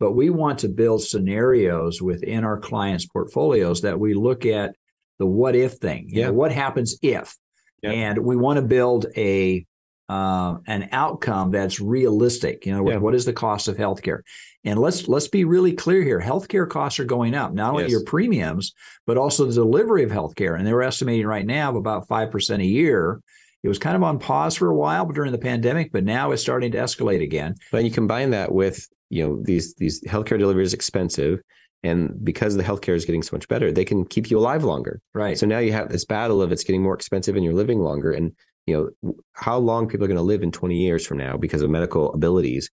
But 0.00 0.12
we 0.12 0.30
want 0.30 0.60
to 0.60 0.68
build 0.68 1.02
scenarios 1.02 2.00
within 2.00 2.44
our 2.44 2.58
clients' 2.58 3.06
portfolios 3.06 3.80
that 3.82 3.98
we 3.98 4.14
look 4.14 4.46
at 4.46 4.74
the 5.18 5.26
what 5.26 5.56
if 5.56 5.74
thing. 5.74 6.06
yeah. 6.08 6.26
Know, 6.26 6.34
what 6.34 6.52
happens 6.52 6.96
if? 7.02 7.36
Yeah. 7.82 7.90
And 7.90 8.18
we 8.18 8.36
want 8.36 8.58
to 8.58 8.62
build 8.62 9.06
a 9.16 9.66
uh, 10.08 10.56
an 10.66 10.88
outcome 10.92 11.50
that's 11.50 11.80
realistic. 11.80 12.64
You 12.64 12.72
know, 12.72 12.88
yeah. 12.88 12.96
what 12.96 13.14
is 13.14 13.24
the 13.24 13.32
cost 13.32 13.68
of 13.68 13.76
healthcare? 13.76 14.20
And 14.64 14.78
let's 14.78 15.08
let's 15.08 15.28
be 15.28 15.44
really 15.44 15.72
clear 15.72 16.02
here: 16.02 16.20
healthcare 16.20 16.68
costs 16.68 16.98
are 16.98 17.04
going 17.04 17.34
up. 17.34 17.52
Not 17.52 17.70
only 17.70 17.84
yes. 17.84 17.92
your 17.92 18.04
premiums, 18.04 18.72
but 19.06 19.18
also 19.18 19.44
the 19.44 19.54
delivery 19.54 20.04
of 20.04 20.10
healthcare. 20.10 20.56
And 20.56 20.66
they're 20.66 20.82
estimating 20.82 21.26
right 21.26 21.46
now 21.46 21.76
about 21.76 22.08
five 22.08 22.30
percent 22.30 22.62
a 22.62 22.66
year. 22.66 23.20
It 23.62 23.68
was 23.68 23.78
kind 23.78 23.96
of 23.96 24.02
on 24.02 24.18
pause 24.18 24.56
for 24.56 24.68
a 24.68 24.74
while 24.74 25.06
during 25.06 25.32
the 25.32 25.38
pandemic, 25.38 25.90
but 25.90 26.04
now 26.04 26.30
it's 26.30 26.42
starting 26.42 26.70
to 26.72 26.78
escalate 26.78 27.22
again. 27.22 27.56
But 27.72 27.84
you 27.84 27.90
combine 27.90 28.30
that 28.30 28.52
with 28.52 28.88
you 29.10 29.26
know 29.26 29.42
these 29.42 29.74
these 29.74 30.02
healthcare 30.04 30.38
delivery 30.38 30.62
is 30.62 30.74
expensive 30.74 31.40
and 31.84 32.12
because 32.24 32.56
the 32.56 32.62
healthcare 32.62 32.94
is 32.94 33.04
getting 33.04 33.22
so 33.22 33.36
much 33.36 33.48
better 33.48 33.70
they 33.70 33.84
can 33.84 34.04
keep 34.04 34.30
you 34.30 34.38
alive 34.38 34.64
longer 34.64 35.00
right 35.14 35.38
so 35.38 35.46
now 35.46 35.58
you 35.58 35.72
have 35.72 35.88
this 35.88 36.04
battle 36.04 36.42
of 36.42 36.52
it's 36.52 36.64
getting 36.64 36.82
more 36.82 36.94
expensive 36.94 37.36
and 37.36 37.44
you're 37.44 37.54
living 37.54 37.78
longer 37.78 38.12
and 38.12 38.32
you 38.68 38.92
know 39.02 39.14
how 39.32 39.56
long 39.56 39.88
people 39.88 40.04
are 40.04 40.08
going 40.08 40.16
to 40.16 40.22
live 40.22 40.42
in 40.42 40.52
20 40.52 40.76
years 40.76 41.06
from 41.06 41.18
now 41.18 41.36
because 41.36 41.62
of 41.62 41.70
medical 41.70 42.12
abilities 42.12 42.70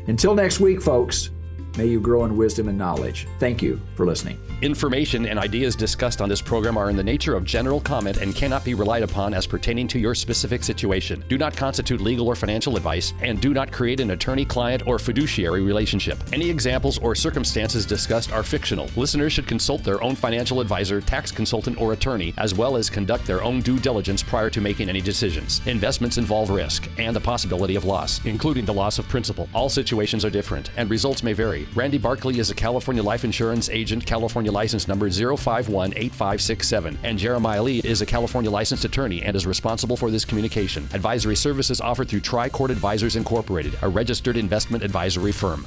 Until 0.08 0.34
next 0.34 0.58
week, 0.58 0.82
folks, 0.82 1.30
May 1.76 1.86
you 1.86 2.00
grow 2.00 2.24
in 2.24 2.36
wisdom 2.36 2.68
and 2.68 2.76
knowledge. 2.76 3.26
Thank 3.38 3.62
you 3.62 3.80
for 3.94 4.04
listening. 4.04 4.38
Information 4.60 5.26
and 5.26 5.38
ideas 5.38 5.74
discussed 5.74 6.20
on 6.20 6.28
this 6.28 6.40
program 6.40 6.76
are 6.76 6.90
in 6.90 6.96
the 6.96 7.02
nature 7.02 7.34
of 7.34 7.44
general 7.44 7.80
comment 7.80 8.18
and 8.18 8.34
cannot 8.34 8.64
be 8.64 8.74
relied 8.74 9.02
upon 9.02 9.34
as 9.34 9.46
pertaining 9.46 9.88
to 9.88 9.98
your 9.98 10.14
specific 10.14 10.62
situation. 10.62 11.24
Do 11.28 11.36
not 11.36 11.56
constitute 11.56 12.00
legal 12.00 12.28
or 12.28 12.36
financial 12.36 12.76
advice 12.76 13.12
and 13.22 13.40
do 13.40 13.54
not 13.54 13.72
create 13.72 14.00
an 14.00 14.10
attorney 14.10 14.44
client 14.44 14.86
or 14.86 14.98
fiduciary 14.98 15.62
relationship. 15.62 16.18
Any 16.32 16.48
examples 16.48 16.98
or 16.98 17.14
circumstances 17.14 17.86
discussed 17.86 18.32
are 18.32 18.42
fictional. 18.42 18.88
Listeners 18.94 19.32
should 19.32 19.48
consult 19.48 19.82
their 19.82 20.02
own 20.02 20.14
financial 20.14 20.60
advisor, 20.60 21.00
tax 21.00 21.32
consultant, 21.32 21.80
or 21.80 21.92
attorney, 21.92 22.34
as 22.36 22.54
well 22.54 22.76
as 22.76 22.90
conduct 22.90 23.26
their 23.26 23.42
own 23.42 23.62
due 23.62 23.78
diligence 23.78 24.22
prior 24.22 24.50
to 24.50 24.60
making 24.60 24.88
any 24.88 25.00
decisions. 25.00 25.60
Investments 25.66 26.18
involve 26.18 26.50
risk 26.50 26.88
and 26.98 27.16
the 27.16 27.20
possibility 27.20 27.74
of 27.74 27.84
loss, 27.84 28.24
including 28.26 28.64
the 28.64 28.74
loss 28.74 28.98
of 28.98 29.08
principal. 29.08 29.48
All 29.54 29.68
situations 29.68 30.24
are 30.24 30.30
different 30.30 30.70
and 30.76 30.88
results 30.90 31.22
may 31.22 31.32
vary. 31.32 31.61
Randy 31.74 31.98
Barkley 31.98 32.38
is 32.38 32.50
a 32.50 32.54
California 32.54 33.02
life 33.02 33.24
insurance 33.24 33.68
agent, 33.68 34.06
California 34.06 34.52
license 34.52 34.88
number 34.88 35.08
0518567, 35.08 36.96
and 37.02 37.18
Jeremiah 37.18 37.62
Lee 37.62 37.80
is 37.84 38.00
a 38.02 38.06
California 38.06 38.50
licensed 38.50 38.84
attorney 38.84 39.22
and 39.22 39.36
is 39.36 39.46
responsible 39.46 39.96
for 39.96 40.10
this 40.10 40.24
communication. 40.24 40.88
Advisory 40.94 41.36
services 41.36 41.80
offered 41.80 42.08
through 42.08 42.20
Tricord 42.20 42.70
Advisors 42.70 43.16
Incorporated, 43.16 43.76
a 43.82 43.88
registered 43.88 44.36
investment 44.36 44.82
advisory 44.82 45.32
firm. 45.32 45.66